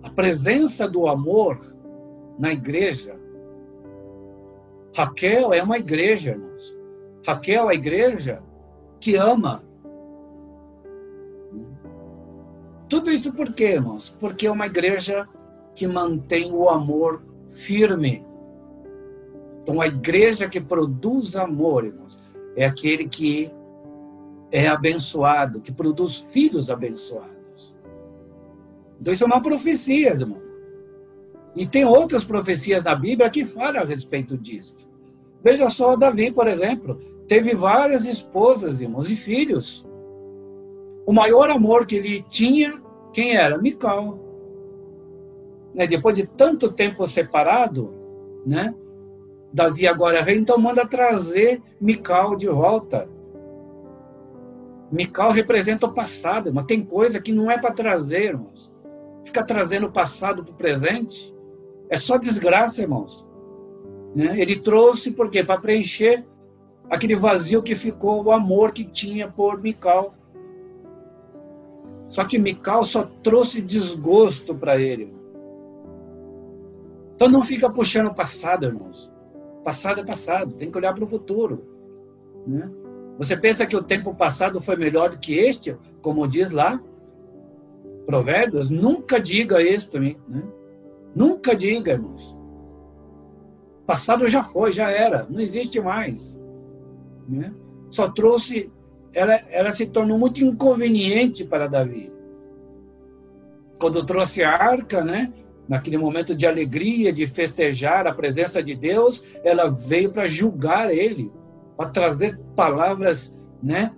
A 0.03 0.09
presença 0.09 0.87
do 0.87 1.07
amor 1.07 1.59
na 2.37 2.51
igreja. 2.53 3.19
Raquel 4.95 5.53
é 5.53 5.61
uma 5.61 5.77
igreja, 5.77 6.31
irmãos. 6.31 6.79
Raquel 7.25 7.69
é 7.69 7.73
a 7.73 7.75
igreja 7.75 8.41
que 8.99 9.15
ama. 9.15 9.63
Tudo 12.87 13.11
isso 13.11 13.33
por 13.33 13.53
quê, 13.53 13.73
irmãos? 13.73 14.17
Porque 14.19 14.47
é 14.47 14.51
uma 14.51 14.65
igreja 14.65 15.27
que 15.75 15.87
mantém 15.87 16.51
o 16.51 16.69
amor 16.69 17.21
firme. 17.51 18.25
Então, 19.61 19.79
a 19.79 19.87
igreja 19.87 20.49
que 20.49 20.59
produz 20.59 21.35
amor, 21.35 21.85
irmãos, 21.85 22.19
é 22.55 22.65
aquele 22.65 23.07
que 23.07 23.51
é 24.51 24.67
abençoado, 24.67 25.61
que 25.61 25.71
produz 25.71 26.17
filhos 26.17 26.69
abençoados. 26.69 27.38
Então, 28.99 29.13
isso 29.13 29.23
é 29.23 29.27
uma 29.27 29.41
profecia, 29.41 30.09
irmão. 30.09 30.41
E 31.55 31.67
tem 31.67 31.85
outras 31.85 32.23
profecias 32.23 32.83
na 32.83 32.95
Bíblia 32.95 33.29
que 33.29 33.45
falam 33.45 33.81
a 33.81 33.85
respeito 33.85 34.37
disso. 34.37 34.89
Veja 35.43 35.69
só, 35.69 35.95
Davi, 35.95 36.31
por 36.31 36.47
exemplo, 36.47 36.99
teve 37.27 37.55
várias 37.55 38.05
esposas, 38.05 38.81
irmãos, 38.81 39.09
e 39.09 39.15
filhos. 39.15 39.87
O 41.05 41.13
maior 41.13 41.49
amor 41.49 41.85
que 41.85 41.95
ele 41.95 42.23
tinha, 42.29 42.81
quem 43.13 43.35
era? 43.35 43.57
Mical. 43.57 44.19
Né? 45.73 45.87
Depois 45.87 46.15
de 46.15 46.27
tanto 46.27 46.71
tempo 46.71 47.07
separado, 47.07 47.93
né? 48.45 48.75
Davi 49.51 49.87
agora 49.87 50.19
é 50.19 50.21
rei, 50.21 50.37
então 50.37 50.57
manda 50.59 50.87
trazer 50.87 51.61
Mical 51.81 52.35
de 52.35 52.47
volta. 52.47 53.09
Mical 54.91 55.31
representa 55.31 55.85
o 55.85 55.93
passado, 55.93 56.53
mas 56.53 56.65
tem 56.65 56.83
coisa 56.83 57.19
que 57.19 57.31
não 57.31 57.49
é 57.49 57.57
para 57.57 57.73
trazer, 57.73 58.25
irmãos. 58.25 58.73
Fica 59.25 59.43
trazendo 59.43 59.87
o 59.87 59.91
passado 59.91 60.43
para 60.43 60.53
o 60.53 60.57
presente. 60.57 61.35
É 61.89 61.97
só 61.97 62.17
desgraça, 62.17 62.81
irmãos. 62.81 63.25
Né? 64.15 64.39
Ele 64.39 64.55
trouxe 64.55 65.11
por 65.11 65.29
quê? 65.29 65.43
Para 65.43 65.61
preencher 65.61 66.25
aquele 66.89 67.15
vazio 67.15 67.61
que 67.61 67.75
ficou, 67.75 68.23
o 68.23 68.31
amor 68.31 68.71
que 68.71 68.83
tinha 68.83 69.27
por 69.27 69.61
Mical. 69.61 70.15
Só 72.09 72.25
que 72.25 72.39
Mical 72.39 72.83
só 72.83 73.03
trouxe 73.21 73.61
desgosto 73.61 74.55
para 74.55 74.79
ele. 74.79 75.13
Então 77.15 77.29
não 77.29 77.43
fica 77.43 77.69
puxando 77.69 78.07
o 78.07 78.15
passado, 78.15 78.65
irmãos. 78.65 79.11
Passado 79.63 79.99
é 79.99 80.03
passado, 80.03 80.53
tem 80.53 80.71
que 80.71 80.77
olhar 80.77 80.93
para 80.93 81.03
o 81.03 81.07
futuro. 81.07 81.63
Né? 82.47 82.69
Você 83.17 83.35
pensa 83.35 83.65
que 83.67 83.75
o 83.75 83.83
tempo 83.83 84.15
passado 84.15 84.61
foi 84.61 84.77
melhor 84.77 85.09
do 85.09 85.17
que 85.17 85.37
este, 85.37 85.77
como 86.01 86.27
diz 86.27 86.51
lá? 86.51 86.81
Provérbios, 88.09 88.71
nunca 88.71 89.19
diga 89.19 89.61
isso, 89.61 89.99
né? 89.99 90.15
Nunca 91.13 91.55
diga, 91.55 91.91
irmãos. 91.91 92.35
Passado 93.85 94.27
já 94.27 94.41
foi, 94.41 94.71
já 94.71 94.89
era, 94.89 95.27
não 95.29 95.39
existe 95.39 95.79
mais. 95.79 96.35
Né? 97.27 97.53
Só 97.91 98.09
trouxe, 98.09 98.71
ela, 99.13 99.35
ela 99.51 99.71
se 99.71 99.85
tornou 99.85 100.17
muito 100.17 100.43
inconveniente 100.43 101.45
para 101.45 101.67
Davi. 101.67 102.11
Quando 103.79 104.03
trouxe 104.03 104.43
a 104.43 104.53
arca, 104.53 105.03
né? 105.03 105.31
naquele 105.67 105.99
momento 105.99 106.33
de 106.33 106.47
alegria, 106.47 107.13
de 107.13 107.27
festejar 107.27 108.07
a 108.07 108.13
presença 108.15 108.63
de 108.63 108.73
Deus, 108.73 109.23
ela 109.43 109.69
veio 109.69 110.11
para 110.11 110.25
julgar 110.25 110.91
ele, 110.91 111.31
para 111.77 111.91
trazer 111.91 112.39
palavras, 112.55 113.39
né, 113.61 113.93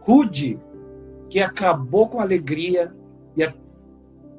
rude, 0.00 0.58
que 1.28 1.40
acabou 1.40 2.08
com 2.08 2.20
a 2.20 2.22
alegria 2.22 2.94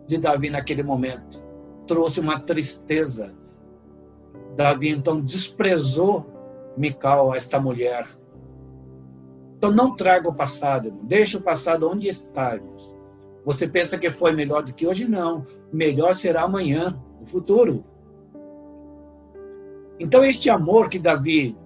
de 0.07 0.17
Davi 0.17 0.49
naquele 0.49 0.81
momento. 0.81 1.43
Trouxe 1.85 2.19
uma 2.19 2.39
tristeza. 2.39 3.31
Davi 4.55 4.89
então 4.89 5.21
desprezou 5.21 6.25
Mical, 6.75 7.35
esta 7.35 7.59
mulher. 7.59 8.07
Então 9.57 9.71
não 9.71 9.95
traga 9.95 10.27
o 10.29 10.33
passado, 10.33 10.91
deixa 11.03 11.37
o 11.37 11.43
passado 11.43 11.87
onde 11.87 12.07
está. 12.07 12.59
Você 13.45 13.67
pensa 13.67 13.97
que 13.97 14.09
foi 14.09 14.31
melhor 14.31 14.63
do 14.63 14.73
que 14.73 14.87
hoje? 14.87 15.07
Não. 15.07 15.45
Melhor 15.71 16.13
será 16.13 16.43
amanhã, 16.43 16.99
no 17.19 17.25
futuro. 17.25 17.83
Então, 19.99 20.23
este 20.23 20.49
amor 20.49 20.89
que 20.89 20.97
Davi 20.97 21.57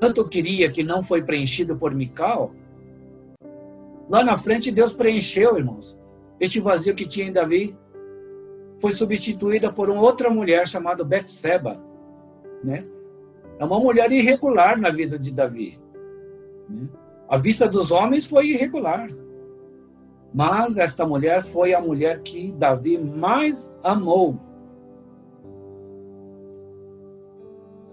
tanto 0.00 0.26
queria 0.28 0.70
que 0.70 0.82
não 0.82 1.02
foi 1.02 1.22
preenchido 1.22 1.76
por 1.76 1.94
Mical, 1.94 2.52
lá 4.08 4.24
na 4.24 4.36
frente 4.36 4.70
Deus 4.70 4.92
preencheu, 4.92 5.56
irmãos. 5.56 5.98
Este 6.38 6.60
vazio 6.60 6.94
que 6.94 7.06
tinha 7.06 7.26
em 7.26 7.32
Davi 7.32 7.76
foi 8.80 8.92
substituída 8.92 9.72
por 9.72 9.88
uma 9.88 10.02
outra 10.02 10.28
mulher 10.28 10.66
chamada 10.68 11.04
Betseba, 11.04 11.80
né? 12.62 12.84
É 13.58 13.64
uma 13.64 13.78
mulher 13.78 14.10
irregular 14.10 14.78
na 14.78 14.90
vida 14.90 15.18
de 15.18 15.32
Davi. 15.32 15.80
Né? 16.68 16.88
A 17.28 17.36
vista 17.36 17.68
dos 17.68 17.90
homens 17.90 18.26
foi 18.26 18.48
irregular. 18.48 19.08
Mas 20.32 20.76
esta 20.76 21.06
mulher 21.06 21.42
foi 21.44 21.72
a 21.72 21.80
mulher 21.80 22.20
que 22.22 22.50
Davi 22.52 22.98
mais 22.98 23.72
amou. 23.82 24.36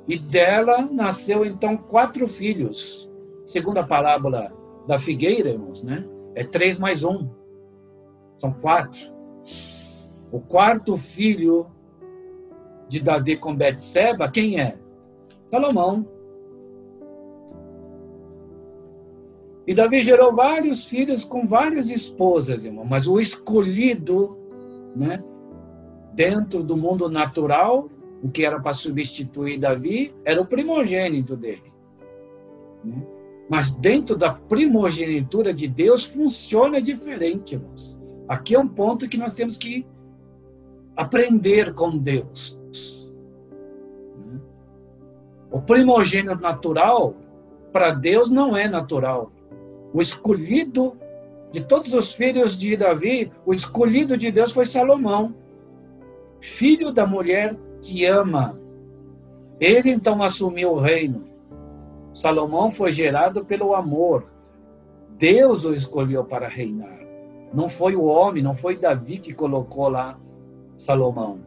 E 0.07 0.17
dela 0.17 0.89
nasceu 0.91 1.45
então 1.45 1.77
quatro 1.77 2.27
filhos. 2.27 3.09
Segundo 3.45 3.77
a 3.77 3.83
parábola 3.83 4.51
da 4.87 4.97
figueira, 4.97 5.49
irmãos, 5.49 5.83
né? 5.83 6.05
É 6.35 6.43
três 6.43 6.79
mais 6.79 7.03
um. 7.03 7.29
São 8.39 8.51
quatro. 8.53 9.11
O 10.31 10.39
quarto 10.39 10.97
filho 10.97 11.67
de 12.87 12.99
Davi 12.99 13.37
com 13.37 13.55
Betseba, 13.55 14.29
quem 14.29 14.59
é? 14.59 14.77
Salomão. 15.49 16.07
E 19.67 19.73
Davi 19.73 20.01
gerou 20.01 20.35
vários 20.35 20.85
filhos 20.85 21.23
com 21.23 21.45
várias 21.45 21.89
esposas, 21.89 22.65
irmão, 22.65 22.83
mas 22.83 23.07
o 23.07 23.19
escolhido, 23.19 24.37
né, 24.95 25.23
dentro 26.13 26.63
do 26.63 26.75
mundo 26.75 27.09
natural, 27.09 27.89
o 28.23 28.29
que 28.29 28.43
era 28.43 28.59
para 28.59 28.73
substituir 28.73 29.59
Davi, 29.59 30.13
era 30.25 30.41
o 30.41 30.45
primogênito 30.45 31.35
dele. 31.35 31.71
Né? 32.83 33.01
Mas 33.51 33.75
dentro 33.75 34.15
da 34.15 34.33
primogenitura 34.33 35.53
de 35.53 35.67
Deus 35.67 36.05
funciona 36.05 36.81
diferente, 36.81 37.55
irmãos. 37.55 37.97
Aqui 38.25 38.55
é 38.55 38.59
um 38.59 38.67
ponto 38.67 39.09
que 39.09 39.17
nós 39.17 39.33
temos 39.33 39.57
que 39.57 39.85
aprender 40.95 41.73
com 41.73 41.97
Deus. 41.97 42.57
O 45.51 45.59
primogênito 45.59 46.39
natural, 46.39 47.13
para 47.73 47.93
Deus, 47.93 48.31
não 48.31 48.55
é 48.55 48.69
natural 48.69 49.33
o 49.93 50.01
escolhido 50.01 50.97
de 51.51 51.61
todos 51.61 51.93
os 51.93 52.13
filhos 52.13 52.57
de 52.57 52.77
Davi, 52.77 53.31
o 53.45 53.53
escolhido 53.53 54.17
de 54.17 54.31
Deus 54.31 54.51
foi 54.51 54.65
Salomão, 54.65 55.35
filho 56.39 56.91
da 56.91 57.05
mulher 57.05 57.55
que 57.81 58.05
ama. 58.05 58.57
Ele 59.59 59.91
então 59.91 60.23
assumiu 60.23 60.71
o 60.71 60.79
reino. 60.79 61.25
Salomão 62.13 62.71
foi 62.71 62.91
gerado 62.91 63.45
pelo 63.45 63.73
amor. 63.73 64.25
Deus 65.17 65.65
o 65.65 65.73
escolheu 65.73 66.25
para 66.25 66.47
reinar. 66.47 66.99
Não 67.53 67.69
foi 67.69 67.95
o 67.95 68.03
homem, 68.03 68.41
não 68.41 68.55
foi 68.55 68.77
Davi 68.77 69.17
que 69.17 69.33
colocou 69.33 69.89
lá 69.89 70.17
Salomão. 70.75 71.39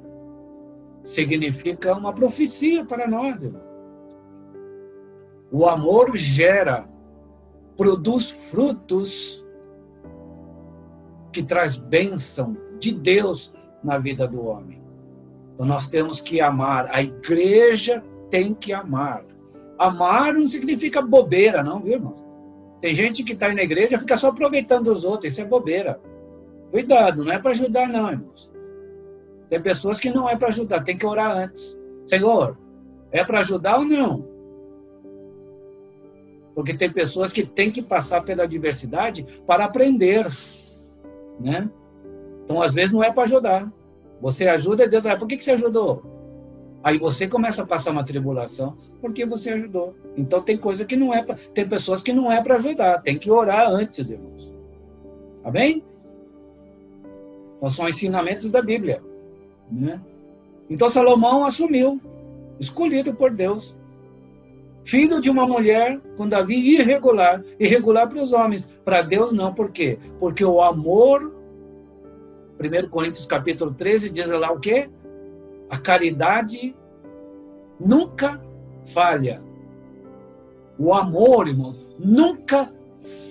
Significa 1.02 1.94
uma 1.94 2.12
profecia 2.12 2.84
para 2.84 3.06
nós. 3.06 3.42
Irmão. 3.42 3.62
O 5.50 5.66
amor 5.66 6.16
gera 6.16 6.88
produz 7.76 8.30
frutos 8.30 9.44
que 11.32 11.42
traz 11.42 11.76
bênção 11.76 12.56
de 12.78 12.92
Deus 12.92 13.54
na 13.82 13.98
vida 13.98 14.26
do 14.26 14.46
homem. 14.46 14.82
Então 15.54 15.66
nós 15.66 15.88
temos 15.88 16.20
que 16.20 16.40
amar. 16.40 16.88
A 16.90 17.02
igreja 17.02 18.02
tem 18.30 18.54
que 18.54 18.72
amar. 18.72 19.24
Amar 19.78 20.34
não 20.34 20.48
significa 20.48 21.02
bobeira, 21.02 21.62
não, 21.62 21.80
viu, 21.80 21.94
irmão? 21.94 22.14
Tem 22.80 22.94
gente 22.94 23.24
que 23.24 23.32
está 23.32 23.52
na 23.52 23.62
igreja 23.62 23.96
e 23.96 23.98
fica 23.98 24.16
só 24.16 24.28
aproveitando 24.28 24.88
os 24.88 25.04
outros. 25.04 25.32
Isso 25.32 25.40
é 25.40 25.44
bobeira. 25.44 26.00
Cuidado, 26.70 27.24
não 27.24 27.32
é 27.32 27.38
para 27.38 27.52
ajudar, 27.52 27.88
não, 27.88 28.10
irmãos. 28.10 28.52
Tem 29.48 29.60
pessoas 29.60 30.00
que 30.00 30.10
não 30.10 30.28
é 30.28 30.36
para 30.36 30.48
ajudar, 30.48 30.84
tem 30.84 30.98
que 30.98 31.06
orar 31.06 31.36
antes. 31.36 31.78
Senhor, 32.06 32.58
é 33.10 33.24
para 33.24 33.40
ajudar 33.40 33.78
ou 33.78 33.84
não? 33.84 34.28
Porque 36.54 36.74
tem 36.74 36.90
pessoas 36.90 37.32
que 37.32 37.44
têm 37.44 37.70
que 37.70 37.82
passar 37.82 38.22
pela 38.22 38.44
adversidade 38.44 39.24
para 39.46 39.64
aprender, 39.64 40.26
né? 41.40 41.70
Então, 42.44 42.60
às 42.60 42.74
vezes, 42.74 42.92
não 42.92 43.02
é 43.02 43.12
para 43.12 43.24
ajudar. 43.24 43.72
Você 44.20 44.46
ajuda 44.46 44.84
e 44.84 44.88
Deus 44.88 45.02
vai, 45.02 45.18
por 45.18 45.26
que, 45.26 45.36
que 45.36 45.44
você 45.44 45.52
ajudou? 45.52 46.13
Aí 46.84 46.98
você 46.98 47.26
começa 47.26 47.62
a 47.62 47.66
passar 47.66 47.92
uma 47.92 48.04
tribulação 48.04 48.76
porque 49.00 49.24
você 49.24 49.48
ajudou. 49.50 49.96
Então 50.18 50.42
tem 50.42 50.58
coisa 50.58 50.84
que 50.84 50.96
não 50.96 51.14
é 51.14 51.22
para. 51.22 51.36
Tem 51.54 51.66
pessoas 51.66 52.02
que 52.02 52.12
não 52.12 52.30
é 52.30 52.42
para 52.42 52.56
ajudar. 52.56 53.00
Tem 53.00 53.18
que 53.18 53.30
orar 53.30 53.70
antes, 53.70 54.10
irmãos. 54.10 54.52
Amém? 55.42 55.82
Então 57.56 57.70
são 57.70 57.88
ensinamentos 57.88 58.50
da 58.50 58.60
Bíblia. 58.60 59.02
Né? 59.72 59.98
Então 60.68 60.90
Salomão 60.90 61.46
assumiu, 61.46 61.98
escolhido 62.60 63.14
por 63.14 63.30
Deus. 63.30 63.74
Filho 64.84 65.22
de 65.22 65.30
uma 65.30 65.46
mulher 65.46 65.98
com 66.18 66.28
Davi 66.28 66.74
irregular. 66.74 67.42
Irregular 67.58 68.10
para 68.10 68.22
os 68.22 68.34
homens. 68.34 68.68
Para 68.84 69.00
Deus 69.00 69.32
não. 69.32 69.54
Por 69.54 69.70
quê? 69.70 69.98
Porque 70.20 70.44
o 70.44 70.60
amor. 70.60 71.32
1 72.60 72.88
Coríntios 72.90 73.24
capítulo 73.24 73.72
13 73.72 74.10
diz 74.10 74.26
lá 74.26 74.52
o 74.52 74.60
quê? 74.60 74.90
A 75.68 75.78
caridade 75.78 76.76
nunca 77.78 78.42
falha. 78.86 79.42
O 80.78 80.92
amor, 80.92 81.48
irmão, 81.48 81.74
nunca 81.98 82.72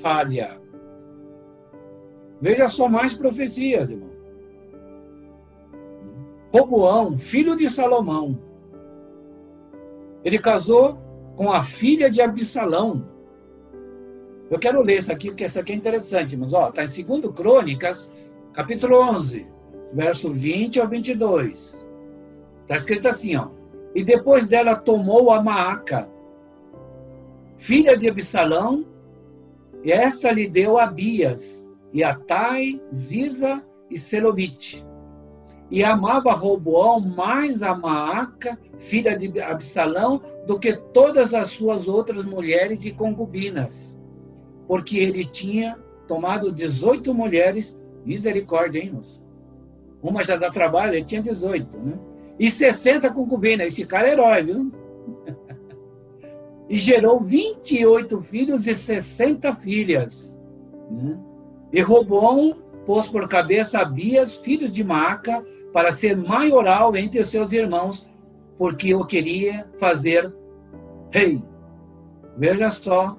falha. 0.01 0.59
Veja 2.41 2.67
só 2.67 2.89
mais 2.89 3.13
profecias, 3.13 3.89
irmão. 3.91 4.09
Roboão, 6.53 7.17
filho 7.17 7.55
de 7.55 7.67
Salomão, 7.67 8.37
ele 10.23 10.39
casou 10.39 10.97
com 11.35 11.51
a 11.51 11.61
filha 11.61 12.09
de 12.09 12.21
Absalão. 12.21 13.05
Eu 14.49 14.59
quero 14.59 14.81
ler 14.81 14.97
isso 14.97 15.11
aqui, 15.11 15.29
porque 15.29 15.45
isso 15.45 15.59
aqui 15.59 15.71
é 15.71 15.75
interessante, 15.75 16.37
mas 16.37 16.53
ó, 16.53 16.69
está 16.69 16.83
em 16.83 17.03
2 17.03 17.33
Crônicas, 17.35 18.13
capítulo 18.53 18.97
11, 18.97 19.47
verso 19.93 20.31
20 20.31 20.79
ao 20.79 20.87
22. 20.87 21.82
Está 22.63 22.75
escrito 22.75 23.07
assim, 23.07 23.35
ó. 23.35 23.49
E 23.93 24.03
depois 24.03 24.47
dela 24.47 24.75
tomou 24.75 25.31
a 25.31 25.41
Maaca, 25.41 26.09
filha 27.57 27.95
de 27.95 28.09
Absalão, 28.09 28.85
e 29.83 29.91
esta 29.91 30.31
lhe 30.31 30.47
deu 30.47 30.79
Abias, 30.79 31.69
e 31.91 32.03
Atai, 32.03 32.81
Ziza 32.93 33.63
e 33.89 33.97
Selomite. 33.97 34.85
E 35.69 35.83
amava 35.83 36.31
Roboão 36.31 36.99
mais 36.99 37.61
a 37.61 37.75
Maaca, 37.75 38.57
filha 38.79 39.17
de 39.17 39.39
Absalão, 39.41 40.21
do 40.47 40.57
que 40.57 40.73
todas 40.73 41.33
as 41.33 41.47
suas 41.47 41.87
outras 41.87 42.23
mulheres 42.25 42.85
e 42.85 42.91
concubinas, 42.91 43.97
porque 44.67 44.97
ele 44.97 45.25
tinha 45.25 45.77
tomado 46.07 46.51
18 46.51 47.13
mulheres, 47.13 47.79
misericórdia, 48.05 48.79
hein, 48.79 48.91
moço? 48.93 49.21
Uma 50.01 50.23
já 50.23 50.35
dá 50.35 50.49
trabalho, 50.49 50.95
ele 50.95 51.05
tinha 51.05 51.21
18, 51.21 51.79
né? 51.79 51.97
E 52.39 52.49
60 52.49 53.09
concubinas. 53.11 53.67
Esse 53.67 53.85
cara 53.85 54.07
é 54.07 54.11
herói, 54.11 54.43
viu? 54.43 54.71
e 56.69 56.77
gerou 56.77 57.19
28 57.19 58.19
filhos 58.19 58.67
e 58.67 58.73
60 58.73 59.53
filhas. 59.55 60.39
Né? 60.89 61.17
E 61.71 61.81
Robão 61.81 62.57
pôs 62.85 63.07
por 63.07 63.27
cabeça 63.27 63.79
Abias, 63.79 64.37
filhos 64.37 64.71
de 64.71 64.83
Maaca, 64.83 65.43
para 65.71 65.91
ser 65.91 66.15
maioral 66.15 66.95
entre 66.95 67.19
os 67.19 67.27
seus 67.27 67.51
irmãos, 67.51 68.09
porque 68.57 68.93
o 68.93 69.05
queria 69.05 69.67
fazer 69.79 70.33
rei. 71.11 71.43
Veja 72.37 72.69
só, 72.69 73.17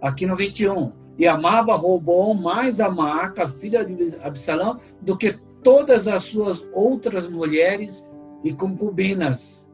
aqui 0.00 0.26
no 0.26 0.36
21. 0.36 0.92
E 1.18 1.26
amava 1.26 1.74
Robão 1.74 2.34
mais 2.34 2.80
a 2.80 2.90
Maaca, 2.90 3.46
filha 3.46 3.84
de 3.84 4.16
Absalão, 4.22 4.78
do 5.00 5.16
que 5.16 5.38
todas 5.62 6.08
as 6.08 6.24
suas 6.24 6.68
outras 6.72 7.26
mulheres 7.26 8.08
e 8.44 8.52
concubinas 8.52 9.68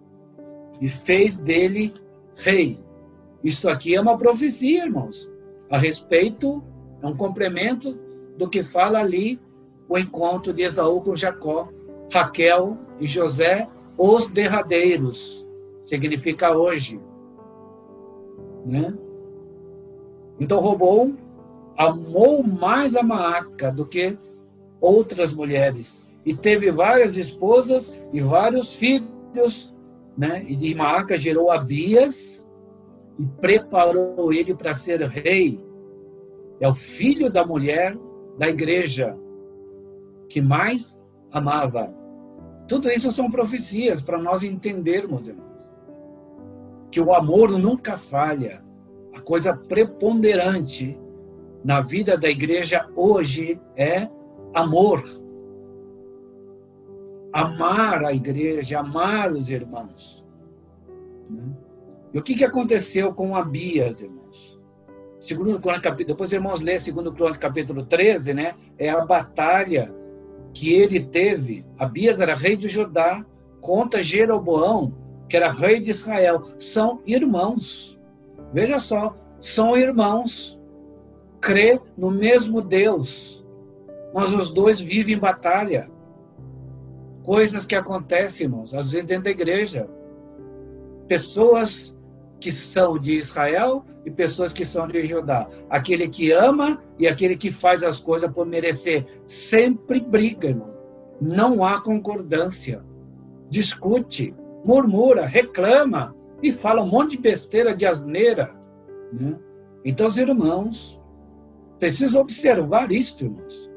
e 0.81 0.89
fez 0.89 1.39
dele 1.39 1.93
rei. 2.37 2.79
Isto 3.43 3.69
aqui 3.69 3.95
é 3.95 4.01
uma 4.01 4.19
profecia, 4.19 4.85
irmãos, 4.85 5.31
a 5.71 5.79
respeito, 5.79 6.63
é 7.03 7.07
um 7.07 7.17
complemento 7.17 7.99
do 8.37 8.49
que 8.49 8.63
fala 8.63 9.01
ali 9.01 9.41
o 9.89 9.97
encontro 9.97 10.53
de 10.53 10.63
Esaú 10.63 11.01
com 11.01 11.17
Jacó, 11.17 11.69
Raquel 12.13 12.77
e 13.01 13.07
José, 13.07 13.69
os 13.97 14.31
derradeiros, 14.31 15.47
significa 15.83 16.57
hoje. 16.57 17.01
Né? 18.65 18.95
Então 20.39 20.61
roubou, 20.61 21.15
amou 21.77 22.43
mais 22.43 22.95
a 22.95 23.03
Maaca 23.03 23.73
do 23.73 23.87
que 23.87 24.17
outras 24.81 25.33
mulheres. 25.33 26.07
E 26.25 26.35
teve 26.35 26.71
várias 26.71 27.17
esposas 27.17 27.97
e 28.13 28.21
vários 28.21 28.75
filhos, 28.75 29.75
né? 30.17 30.45
E 30.47 30.55
de 30.55 30.75
Maaca 30.75 31.17
gerou 31.17 31.51
Abias 31.51 32.47
e 33.19 33.25
preparou 33.41 34.33
ele 34.33 34.55
para 34.55 34.75
ser 34.75 35.01
rei. 35.03 35.61
É 36.61 36.69
o 36.69 36.75
filho 36.75 37.31
da 37.31 37.47
mulher 37.47 37.97
da 38.37 38.49
igreja 38.49 39.17
que 40.29 40.41
mais 40.41 40.99
amava. 41.31 41.93
Tudo 42.67 42.91
isso 42.91 43.11
são 43.11 43.31
profecias 43.31 44.03
para 44.03 44.19
nós 44.19 44.43
entendermos, 44.43 45.27
irmãos, 45.27 45.49
que 46.91 47.01
o 47.01 47.15
amor 47.15 47.51
nunca 47.53 47.97
falha. 47.97 48.63
A 49.15 49.21
coisa 49.21 49.57
preponderante 49.57 50.99
na 51.65 51.81
vida 51.81 52.17
da 52.17 52.29
igreja 52.29 52.87
hoje 52.95 53.61
é 53.75 54.09
amor. 54.55 55.03
Amar 57.33 58.05
a 58.05 58.13
igreja, 58.13 58.81
amar 58.81 59.33
os 59.33 59.51
irmãos. 59.51 60.25
Né? 61.29 61.45
E 62.13 62.19
o 62.19 62.23
que, 62.23 62.35
que 62.35 62.45
aconteceu 62.45 63.13
com 63.13 63.37
Abias, 63.37 64.01
irmãos? 64.01 64.59
Segundo 65.21 65.61
capítulo, 65.61 66.07
depois 66.07 66.33
irmãos 66.33 66.61
lê 66.61 66.79
segundo 66.79 67.13
Crônica 67.13 67.41
capítulo 67.41 67.85
13, 67.85 68.33
né? 68.33 68.55
É 68.79 68.89
a 68.89 69.05
batalha 69.05 69.93
que 70.55 70.73
ele 70.73 71.05
teve. 71.05 71.67
Abias 71.79 72.21
era 72.21 72.35
rei 72.35 72.57
de 72.57 72.69
Judá 72.69 73.27
contra 73.61 74.03
Jeroboão, 74.03 74.95
que 75.29 75.37
era 75.37 75.51
rei 75.51 75.81
de 75.81 75.91
Israel. 75.91 76.43
São 76.59 77.01
irmãos. 77.05 78.01
Veja 78.55 78.79
só, 78.79 79.15
são 79.41 79.77
irmãos. 79.77 80.59
Crê 81.41 81.79
no 81.97 82.11
mesmo 82.11 82.63
Deus 82.63 83.38
mas 84.13 84.33
os 84.33 84.53
dois 84.53 84.81
vivem 84.81 85.15
em 85.15 85.19
batalha. 85.19 85.91
Coisas 87.23 87.67
que 87.67 87.75
acontecem, 87.75 88.47
irmãos, 88.47 88.75
às 88.75 88.91
vezes 88.91 89.07
dentro 89.07 89.25
da 89.25 89.31
igreja. 89.31 89.89
Pessoas 91.07 91.99
que 92.41 92.51
são 92.51 92.99
de 92.99 93.17
Israel 93.17 93.85
e 94.05 94.11
pessoas 94.11 94.53
que 94.53 94.65
são 94.65 94.87
de 94.87 95.05
Judá. 95.05 95.49
Aquele 95.69 96.09
que 96.09 96.31
ama 96.31 96.81
e 96.99 97.07
aquele 97.07 97.37
que 97.37 97.51
faz 97.51 97.83
as 97.83 98.01
coisas 98.01 98.31
por 98.31 98.47
merecer. 98.47 99.05
Sempre 99.27 100.01
briga, 100.01 100.49
irmão. 100.49 100.75
Não 101.21 101.65
há 101.65 101.83
concordância. 101.83 102.83
Discute, 103.51 104.35
murmura, 104.65 105.27
reclama 105.27 106.15
e 106.43 106.53
fala 106.53 106.83
um 106.83 106.89
monte 106.89 107.17
de 107.17 107.23
besteira, 107.23 107.75
de 107.75 107.85
asneira. 107.85 108.55
Né? 109.13 109.37
Então, 109.85 110.07
os 110.07 110.17
irmãos 110.17 111.01
precisam 111.79 112.21
observar 112.21 112.93
isso, 112.93 113.25
irmãos 113.25 113.68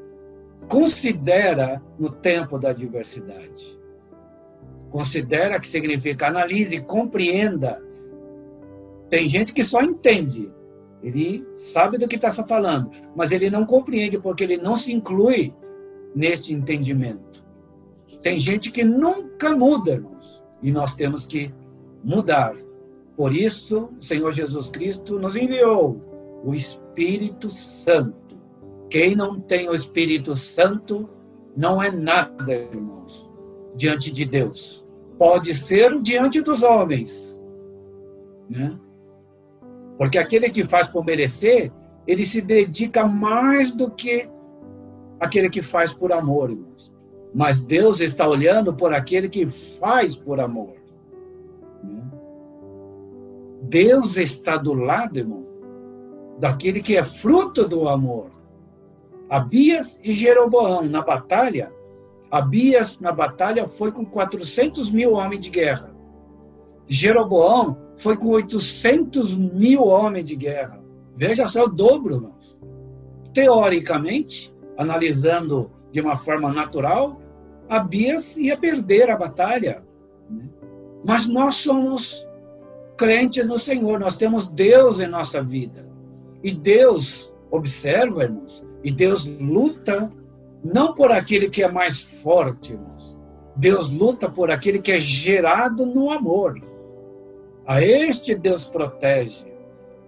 considera 0.68 1.82
no 1.98 2.10
tempo 2.10 2.58
da 2.58 2.72
diversidade. 2.72 3.78
Considera 4.90 5.58
que 5.58 5.66
significa 5.66 6.26
analise, 6.26 6.80
compreenda. 6.80 7.82
Tem 9.08 9.26
gente 9.26 9.52
que 9.52 9.64
só 9.64 9.82
entende, 9.82 10.50
ele 11.02 11.46
sabe 11.56 11.98
do 11.98 12.06
que 12.06 12.16
está 12.16 12.30
falando, 12.30 12.90
mas 13.14 13.32
ele 13.32 13.50
não 13.50 13.66
compreende 13.66 14.18
porque 14.18 14.44
ele 14.44 14.56
não 14.56 14.76
se 14.76 14.92
inclui 14.92 15.54
neste 16.14 16.52
entendimento. 16.52 17.44
Tem 18.22 18.38
gente 18.38 18.70
que 18.70 18.84
nunca 18.84 19.54
muda, 19.54 19.92
irmãos, 19.92 20.42
e 20.62 20.70
nós 20.70 20.94
temos 20.94 21.24
que 21.24 21.52
mudar. 22.04 22.54
Por 23.16 23.34
isso, 23.34 23.90
o 23.98 24.02
Senhor 24.02 24.32
Jesus 24.32 24.70
Cristo 24.70 25.18
nos 25.18 25.36
enviou 25.36 26.00
o 26.44 26.54
Espírito 26.54 27.50
Santo 27.50 28.21
quem 28.92 29.16
não 29.16 29.40
tem 29.40 29.70
o 29.70 29.74
Espírito 29.74 30.36
Santo 30.36 31.08
não 31.56 31.82
é 31.82 31.90
nada, 31.90 32.52
irmãos, 32.52 33.26
diante 33.74 34.12
de 34.12 34.26
Deus. 34.26 34.86
Pode 35.18 35.54
ser 35.54 35.98
diante 36.02 36.42
dos 36.42 36.62
homens, 36.62 37.40
né? 38.50 38.78
Porque 39.96 40.18
aquele 40.18 40.50
que 40.50 40.62
faz 40.62 40.88
por 40.88 41.06
merecer, 41.06 41.72
ele 42.06 42.26
se 42.26 42.42
dedica 42.42 43.06
mais 43.06 43.72
do 43.72 43.90
que 43.90 44.28
aquele 45.18 45.48
que 45.48 45.62
faz 45.62 45.90
por 45.90 46.12
amor, 46.12 46.50
irmãos. 46.50 46.92
Mas 47.34 47.62
Deus 47.62 47.98
está 47.98 48.28
olhando 48.28 48.74
por 48.74 48.92
aquele 48.92 49.30
que 49.30 49.46
faz 49.46 50.14
por 50.14 50.38
amor. 50.38 50.74
Né? 51.82 52.02
Deus 53.62 54.18
está 54.18 54.58
do 54.58 54.74
lado, 54.74 55.18
irmão, 55.18 55.46
daquele 56.38 56.82
que 56.82 56.94
é 56.94 57.02
fruto 57.02 57.66
do 57.66 57.88
amor. 57.88 58.31
Abias 59.32 59.98
e 60.04 60.12
Jeroboão 60.12 60.82
na 60.82 61.00
batalha, 61.00 61.72
Abias, 62.30 63.00
na 63.00 63.10
batalha, 63.10 63.66
foi 63.66 63.90
com 63.90 64.04
400 64.04 64.90
mil 64.90 65.14
homens 65.14 65.40
de 65.40 65.48
guerra. 65.48 65.90
Jeroboão 66.86 67.78
foi 67.96 68.14
com 68.14 68.28
800 68.28 69.34
mil 69.34 69.86
homens 69.86 70.26
de 70.26 70.36
guerra. 70.36 70.78
Veja 71.16 71.46
só 71.46 71.64
o 71.64 71.68
dobro, 71.68 72.16
irmãos. 72.16 72.58
Teoricamente, 73.32 74.54
analisando 74.76 75.70
de 75.90 76.02
uma 76.02 76.16
forma 76.16 76.52
natural, 76.52 77.18
Abias 77.70 78.36
ia 78.36 78.58
perder 78.58 79.08
a 79.08 79.16
batalha. 79.16 79.82
Né? 80.28 80.46
Mas 81.02 81.26
nós 81.26 81.54
somos 81.54 82.28
crentes 82.98 83.48
no 83.48 83.56
Senhor, 83.56 83.98
nós 83.98 84.14
temos 84.14 84.52
Deus 84.52 85.00
em 85.00 85.06
nossa 85.06 85.42
vida. 85.42 85.88
E 86.42 86.52
Deus, 86.52 87.32
observa, 87.50 88.24
irmãos, 88.24 88.62
e 88.82 88.90
Deus 88.90 89.26
luta 89.26 90.12
não 90.64 90.94
por 90.94 91.10
aquele 91.10 91.48
que 91.48 91.62
é 91.62 91.70
mais 91.70 92.00
forte, 92.00 92.72
irmãos. 92.72 93.18
Deus 93.56 93.92
luta 93.92 94.30
por 94.30 94.50
aquele 94.50 94.78
que 94.78 94.92
é 94.92 95.00
gerado 95.00 95.84
no 95.84 96.10
amor. 96.10 96.60
A 97.66 97.82
este 97.82 98.34
Deus 98.34 98.64
protege. 98.64 99.52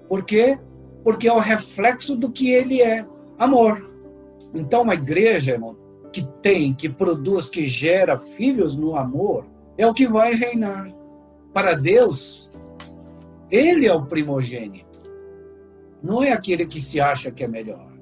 Por 0.08 0.24
quê? 0.24 0.58
Porque 1.02 1.28
é 1.28 1.32
o 1.32 1.38
reflexo 1.38 2.16
do 2.16 2.30
que 2.30 2.50
ele 2.50 2.80
é, 2.80 3.06
amor. 3.38 3.90
Então, 4.54 4.82
uma 4.82 4.94
igreja, 4.94 5.52
irmão, 5.52 5.76
que 6.12 6.26
tem, 6.40 6.72
que 6.72 6.88
produz, 6.88 7.48
que 7.48 7.66
gera 7.66 8.18
filhos 8.18 8.76
no 8.76 8.96
amor, 8.96 9.46
é 9.76 9.86
o 9.86 9.94
que 9.94 10.06
vai 10.06 10.34
reinar. 10.34 10.92
Para 11.52 11.74
Deus, 11.74 12.48
ele 13.50 13.86
é 13.86 13.92
o 13.92 14.06
primogênito. 14.06 15.02
Não 16.02 16.22
é 16.22 16.32
aquele 16.32 16.66
que 16.66 16.80
se 16.80 17.00
acha 17.00 17.30
que 17.30 17.44
é 17.44 17.48
melhor. 17.48 17.93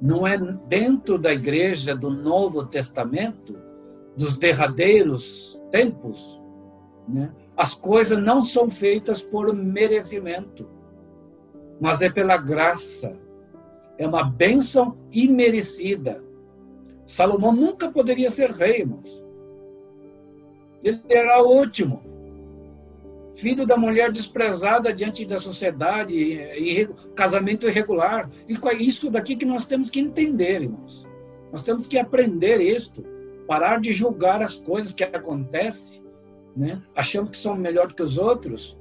Não 0.00 0.26
é 0.26 0.36
dentro 0.36 1.18
da 1.18 1.32
igreja 1.32 1.94
do 1.94 2.10
Novo 2.10 2.66
Testamento, 2.66 3.56
dos 4.16 4.36
derradeiros 4.36 5.60
tempos, 5.70 6.40
né? 7.08 7.32
as 7.56 7.74
coisas 7.74 8.18
não 8.18 8.42
são 8.42 8.70
feitas 8.70 9.20
por 9.20 9.52
merecimento, 9.54 10.68
mas 11.80 12.02
é 12.02 12.10
pela 12.10 12.36
graça. 12.36 13.16
É 13.96 14.06
uma 14.06 14.24
bênção 14.24 14.96
imerecida. 15.12 16.22
Salomão 17.06 17.52
nunca 17.52 17.90
poderia 17.90 18.30
ser 18.30 18.50
rei, 18.50 18.80
irmãos. 18.80 19.22
Ele 20.82 21.00
era 21.08 21.42
o 21.42 21.48
último. 21.48 22.02
Filho 23.34 23.66
da 23.66 23.76
mulher 23.76 24.12
desprezada 24.12 24.94
diante 24.94 25.24
da 25.24 25.38
sociedade, 25.38 26.14
e, 26.14 26.88
casamento 27.14 27.66
irregular. 27.66 28.30
E 28.48 28.56
isso 28.84 29.10
daqui 29.10 29.34
que 29.34 29.44
nós 29.44 29.66
temos 29.66 29.90
que 29.90 29.98
entender, 29.98 30.62
irmãos. 30.62 31.06
Nós 31.50 31.64
temos 31.64 31.86
que 31.86 31.98
aprender 31.98 32.60
isto. 32.60 33.04
Parar 33.46 33.80
de 33.80 33.92
julgar 33.92 34.40
as 34.40 34.54
coisas 34.56 34.92
que 34.92 35.04
acontecem, 35.04 36.02
né? 36.56 36.80
achando 36.94 37.30
que 37.30 37.36
são 37.36 37.54
melhor 37.56 37.92
que 37.92 38.02
os 38.02 38.16
outros. 38.16 38.78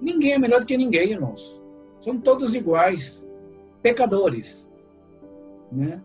Ninguém 0.00 0.32
é 0.32 0.38
melhor 0.38 0.64
que 0.64 0.76
ninguém, 0.76 1.12
irmãos. 1.12 1.60
Somos 2.00 2.24
todos 2.24 2.54
iguais, 2.54 3.24
pecadores. 3.80 4.68
Né? 5.70 6.00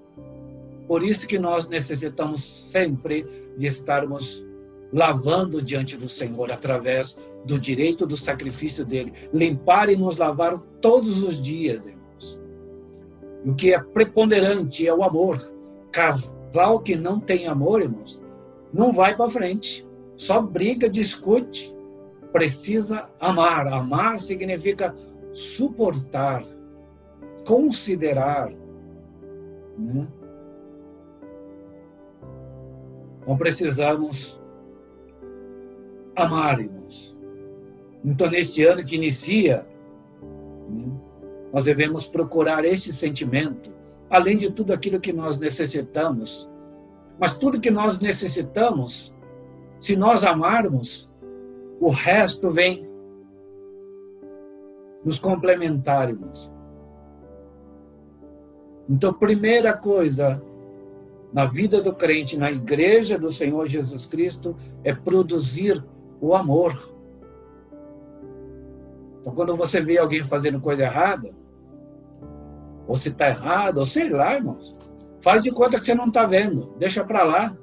Por 0.87 1.03
isso 1.03 1.27
que 1.27 1.39
nós 1.39 1.67
necessitamos 1.67 2.43
sempre 2.71 3.25
de 3.57 3.65
estarmos 3.65 4.45
lavando 4.93 5.61
diante 5.61 5.97
do 5.97 6.07
Senhor 6.07 6.51
através 6.51 7.19
do 7.45 7.59
direito 7.59 8.05
do 8.05 8.17
sacrifício 8.17 8.85
dele. 8.85 9.13
Limpar 9.33 9.89
e 9.89 9.95
nos 9.95 10.17
lavar 10.17 10.59
todos 10.81 11.23
os 11.23 11.41
dias, 11.41 11.85
irmãos. 11.85 12.41
O 13.45 13.55
que 13.55 13.73
é 13.73 13.79
preponderante 13.79 14.87
é 14.87 14.93
o 14.93 15.03
amor. 15.03 15.39
Casal 15.91 16.79
que 16.83 16.95
não 16.95 17.19
tem 17.19 17.47
amor, 17.47 17.81
irmãos, 17.81 18.21
não 18.73 18.91
vai 18.91 19.15
para 19.15 19.29
frente. 19.29 19.87
Só 20.15 20.41
briga, 20.41 20.89
discute. 20.89 21.75
Precisa 22.31 23.09
amar. 23.19 23.67
Amar 23.67 24.19
significa 24.19 24.93
suportar, 25.33 26.43
considerar. 27.45 28.51
Né? 29.77 30.07
Precisamos 33.37 34.41
amar, 36.15 36.59
irmãos. 36.59 37.16
Então, 38.03 38.29
neste 38.29 38.63
ano 38.63 38.83
que 38.85 38.95
inicia, 38.95 39.65
nós 41.51 41.65
devemos 41.65 42.05
procurar 42.05 42.65
este 42.65 42.93
sentimento, 42.93 43.71
além 44.09 44.37
de 44.37 44.51
tudo 44.51 44.73
aquilo 44.73 44.99
que 44.99 45.11
nós 45.11 45.39
necessitamos. 45.39 46.49
Mas 47.19 47.35
tudo 47.35 47.59
que 47.59 47.71
nós 47.71 47.99
necessitamos, 47.99 49.15
se 49.81 49.95
nós 49.95 50.23
amarmos, 50.23 51.11
o 51.79 51.89
resto 51.89 52.51
vem 52.51 52.87
nos 55.03 55.19
complementar, 55.19 56.09
irmãos. 56.09 56.51
Então, 58.89 59.13
primeira 59.13 59.73
coisa, 59.73 60.41
na 61.33 61.45
vida 61.45 61.81
do 61.81 61.93
crente, 61.93 62.37
na 62.37 62.51
igreja 62.51 63.17
do 63.17 63.31
Senhor 63.31 63.67
Jesus 63.67 64.05
Cristo, 64.05 64.55
é 64.83 64.93
produzir 64.93 65.83
o 66.21 66.33
amor. 66.33 66.96
Então, 69.27 69.35
quando 69.35 69.57
você 69.57 69.81
vê 69.81 69.97
alguém 69.97 70.23
fazendo 70.23 70.61
coisa 70.61 70.83
errada, 70.83 71.31
ou 72.87 72.95
se 72.95 73.09
está 73.09 73.27
errado, 73.27 73.79
ou 73.79 73.85
sei 73.85 74.07
lá, 74.07 74.35
irmãos, 74.35 74.73
faz 75.21 75.43
de 75.43 75.51
conta 75.51 75.77
que 75.77 75.83
você 75.83 75.93
não 75.93 76.07
está 76.07 76.25
vendo, 76.25 76.73
deixa 76.79 77.03
para 77.03 77.25
lá, 77.25 77.57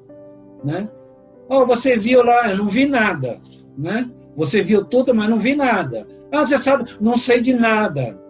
né? 0.63 0.91
Oh, 1.49 1.65
você 1.65 1.97
viu 1.97 2.23
lá, 2.23 2.51
eu 2.51 2.59
não 2.59 2.69
vi 2.69 2.85
nada, 2.85 3.41
né? 3.79 4.11
Você 4.37 4.63
viu 4.63 4.85
tudo, 4.85 5.15
mas 5.15 5.27
não 5.27 5.39
vi 5.39 5.57
nada. 5.57 6.07
Ah, 6.31 6.45
você 6.45 6.59
sabe, 6.59 6.99
não 7.01 7.17
sei 7.17 7.41
de 7.41 7.55
nada. 7.55 8.21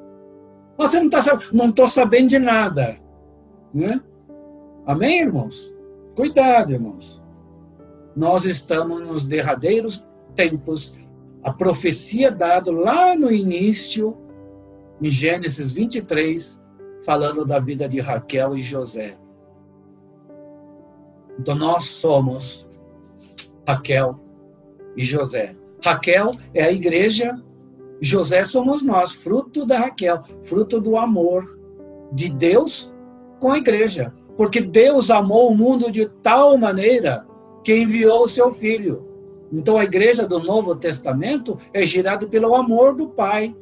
Você 0.78 0.98
não 0.98 1.06
está 1.06 1.20
sabendo, 1.20 1.52
não 1.52 1.70
estou 1.70 1.88
sabendo 1.88 2.28
de 2.28 2.38
nada, 2.38 2.96
né? 3.72 4.00
Amém, 4.86 5.22
irmãos? 5.22 5.74
Cuidado, 6.14 6.72
irmãos. 6.72 7.20
Nós 8.14 8.44
estamos 8.44 9.00
nos 9.00 9.26
derradeiros 9.26 10.08
tempos. 10.36 10.94
A 11.44 11.52
profecia 11.52 12.30
dada 12.30 12.72
lá 12.72 13.14
no 13.14 13.30
início, 13.30 14.16
em 15.00 15.10
Gênesis 15.10 15.72
23, 15.72 16.58
falando 17.04 17.44
da 17.44 17.58
vida 17.58 17.86
de 17.86 18.00
Raquel 18.00 18.56
e 18.56 18.62
José. 18.62 19.18
Então 21.38 21.54
nós 21.54 21.84
somos 21.84 22.66
Raquel 23.68 24.18
e 24.96 25.04
José. 25.04 25.54
Raquel 25.84 26.30
é 26.54 26.64
a 26.64 26.72
igreja, 26.72 27.38
José 28.00 28.44
somos 28.44 28.82
nós, 28.82 29.12
fruto 29.12 29.66
da 29.66 29.78
Raquel, 29.78 30.22
fruto 30.44 30.80
do 30.80 30.96
amor 30.96 31.58
de 32.10 32.30
Deus 32.30 32.94
com 33.38 33.50
a 33.50 33.58
igreja. 33.58 34.14
Porque 34.36 34.60
Deus 34.60 35.10
amou 35.10 35.50
o 35.50 35.56
mundo 35.56 35.92
de 35.92 36.06
tal 36.22 36.56
maneira 36.56 37.26
que 37.62 37.76
enviou 37.76 38.22
o 38.24 38.28
seu 38.28 38.54
filho. 38.54 39.13
Então 39.54 39.78
a 39.78 39.84
igreja 39.84 40.26
do 40.26 40.40
Novo 40.40 40.74
Testamento 40.74 41.56
é 41.72 41.86
girada 41.86 42.26
pelo 42.26 42.56
amor 42.56 42.96
do 42.96 43.08
Pai. 43.08 43.56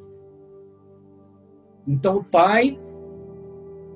Então 1.86 2.16
o 2.16 2.24
Pai 2.24 2.80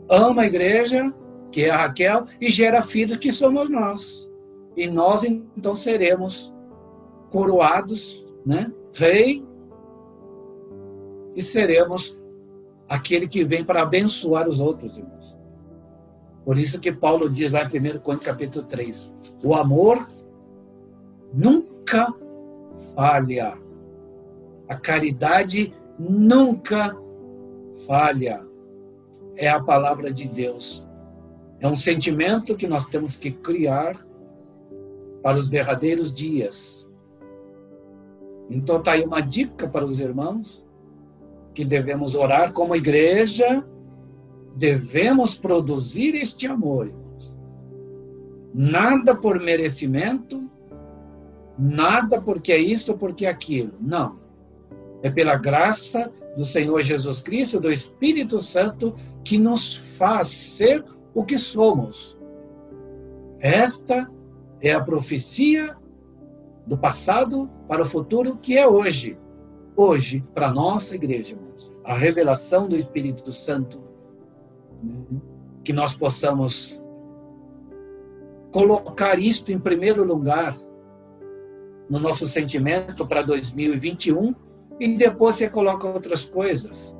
ama 0.07 0.42
a 0.42 0.47
igreja, 0.47 1.12
que 1.51 1.62
é 1.62 1.70
a 1.70 1.76
Raquel, 1.78 2.26
e 2.38 2.51
gera 2.51 2.82
filhos 2.82 3.16
que 3.16 3.32
somos 3.32 3.70
nós. 3.70 4.30
E 4.76 4.86
nós 4.86 5.24
então 5.24 5.74
seremos 5.74 6.55
coroados, 7.30 8.22
né? 8.44 8.70
Rei 8.92 9.42
e 11.34 11.42
seremos 11.42 12.22
aquele 12.86 13.26
que 13.26 13.42
vem 13.42 13.64
para 13.64 13.82
abençoar 13.82 14.47
os 14.47 14.61
outros, 14.61 14.99
irmãos. 14.99 15.34
Por 16.44 16.59
isso 16.59 16.78
que 16.78 16.92
Paulo 16.92 17.30
diz 17.30 17.51
lá 17.51 17.62
em 17.62 17.66
1 17.66 18.01
Coríntios 18.01 18.26
capítulo 18.26 18.66
3, 18.66 19.12
o 19.42 19.55
amor 19.55 20.09
nunca 21.32 21.76
falha. 22.95 23.57
A 24.68 24.74
caridade 24.74 25.72
nunca 25.99 26.97
falha. 27.87 28.45
É 29.37 29.49
a 29.49 29.61
palavra 29.61 30.12
de 30.12 30.26
Deus. 30.26 30.87
É 31.61 31.68
um 31.68 31.76
sentimento 31.76 32.57
que 32.57 32.66
nós 32.66 32.87
temos 32.87 33.16
que 33.16 33.30
criar 33.30 33.97
para 35.22 35.39
os 35.39 35.49
derradeiros 35.49 36.12
dias. 36.12 36.91
Então 38.49 38.78
está 38.78 38.93
aí 38.93 39.05
uma 39.05 39.20
dica 39.20 39.68
para 39.68 39.84
os 39.84 40.01
irmãos 40.01 40.64
que 41.53 41.64
devemos 41.64 42.14
orar 42.14 42.53
como 42.53 42.76
igreja 42.76 43.64
devemos 44.57 45.34
produzir 45.34 46.14
este 46.14 46.47
amor. 46.47 46.91
Nada 48.55 49.14
por 49.14 49.39
merecimento, 49.39 50.51
nada 51.59 52.20
porque 52.20 52.52
é 52.52 52.59
isto 52.59 52.96
porque 52.96 53.26
é 53.26 53.30
aquilo. 53.30 53.72
Não. 53.80 54.18
É 55.02 55.11
pela 55.11 55.36
graça 55.36 56.11
do 56.36 56.44
Senhor 56.44 56.80
Jesus 56.82 57.20
Cristo, 57.20 57.61
do 57.61 57.70
Espírito 57.70 58.38
Santo, 58.38 58.94
que 59.24 59.38
nos 59.38 59.76
faz 59.76 60.28
ser 60.28 60.84
o 61.14 61.24
que 61.24 61.38
somos. 61.38 62.16
Esta 63.38 64.11
É 64.61 64.72
a 64.72 64.82
profecia 64.82 65.76
do 66.66 66.78
passado 66.78 67.48
para 67.68 67.82
o 67.82 67.86
futuro 67.86 68.38
que 68.38 68.57
é 68.57 68.66
hoje. 68.66 69.18
Hoje, 69.76 70.24
para 70.34 70.48
a 70.48 70.52
nossa 70.52 70.94
igreja. 70.94 71.38
A 71.84 71.94
revelação 71.94 72.66
do 72.66 72.76
Espírito 72.76 73.30
Santo. 73.32 73.80
Que 75.62 75.72
nós 75.72 75.94
possamos 75.94 76.82
colocar 78.50 79.18
isto 79.18 79.52
em 79.52 79.59
primeiro 79.59 80.02
lugar 80.02 80.57
no 81.89 81.99
nosso 81.99 82.26
sentimento 82.26 83.07
para 83.07 83.22
2021 83.22 84.34
e 84.78 84.97
depois 84.97 85.37
você 85.37 85.49
coloca 85.49 85.89
outras 85.89 86.24
coisas. 86.24 86.95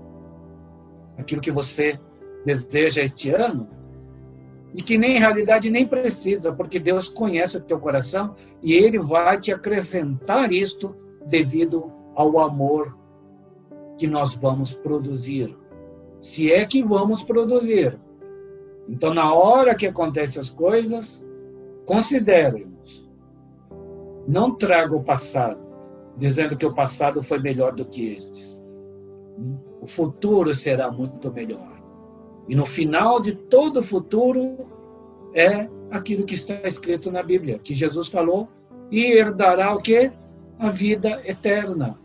Aquilo 1.19 1.41
que 1.41 1.51
você 1.51 1.99
deseja 2.45 3.03
este 3.03 3.31
ano 3.31 3.69
e 4.75 4.83
que 4.83 4.99
nem 4.99 5.17
em 5.17 5.19
realidade 5.19 5.71
nem 5.71 5.87
precisa, 5.87 6.53
porque 6.53 6.79
Deus 6.79 7.09
conhece 7.09 7.57
o 7.57 7.63
teu 7.63 7.79
coração 7.79 8.35
e 8.63 8.75
ele 8.75 8.99
vai 8.99 9.41
te 9.41 9.53
acrescentar 9.53 10.53
isto 10.53 10.95
devido 11.27 11.91
ao 12.15 12.39
amor 12.39 12.97
que 13.97 14.07
nós 14.07 14.35
vamos 14.35 14.73
produzir. 14.73 15.57
Se 16.21 16.53
é 16.53 16.65
que 16.65 16.83
vamos 16.83 17.23
produzir. 17.23 17.99
Então, 18.89 19.13
na 19.13 19.33
hora 19.33 19.75
que 19.75 19.87
acontecem 19.87 20.41
as 20.41 20.51
coisas, 20.51 21.27
considerem-nos. 21.87 22.76
Não 24.27 24.55
traga 24.55 24.95
o 24.95 25.03
passado, 25.03 25.61
dizendo 26.17 26.57
que 26.57 26.67
o 26.67 26.75
passado 26.75 27.23
foi 27.23 27.39
melhor 27.39 27.73
do 27.73 27.85
que 27.85 28.09
estes. 28.09 28.63
O 29.81 29.87
futuro 29.87 30.53
será 30.55 30.91
muito 30.91 31.33
melhor. 31.33 31.77
E 32.49 32.55
no 32.55 32.67
final 32.67 33.21
de 33.21 33.33
todo 33.33 33.81
o 33.81 33.83
futuro 33.83 34.67
é 35.35 35.69
aquilo 35.91 36.25
que 36.25 36.35
está 36.35 36.55
escrito 36.67 37.11
na 37.11 37.23
Bíblia, 37.23 37.59
que 37.59 37.75
Jesus 37.75 38.09
falou, 38.09 38.49
e 38.91 39.05
herdará 39.05 39.75
o 39.75 39.81
quê? 39.81 40.13
A 40.59 40.71
vida 40.71 41.21
eterna. 41.25 41.99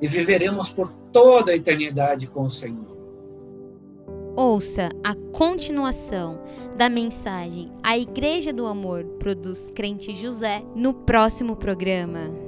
E 0.00 0.06
viveremos 0.06 0.68
por 0.68 0.92
toda 1.12 1.52
a 1.52 1.56
eternidade 1.56 2.26
com 2.26 2.42
o 2.42 2.50
Senhor. 2.50 2.93
Ouça 4.36 4.88
a 5.04 5.14
continuação 5.32 6.40
da 6.76 6.88
mensagem 6.88 7.70
A 7.80 7.96
Igreja 7.96 8.52
do 8.52 8.66
Amor 8.66 9.04
produz 9.20 9.70
Crente 9.72 10.12
José 10.12 10.60
no 10.74 10.92
próximo 10.92 11.54
programa. 11.54 12.43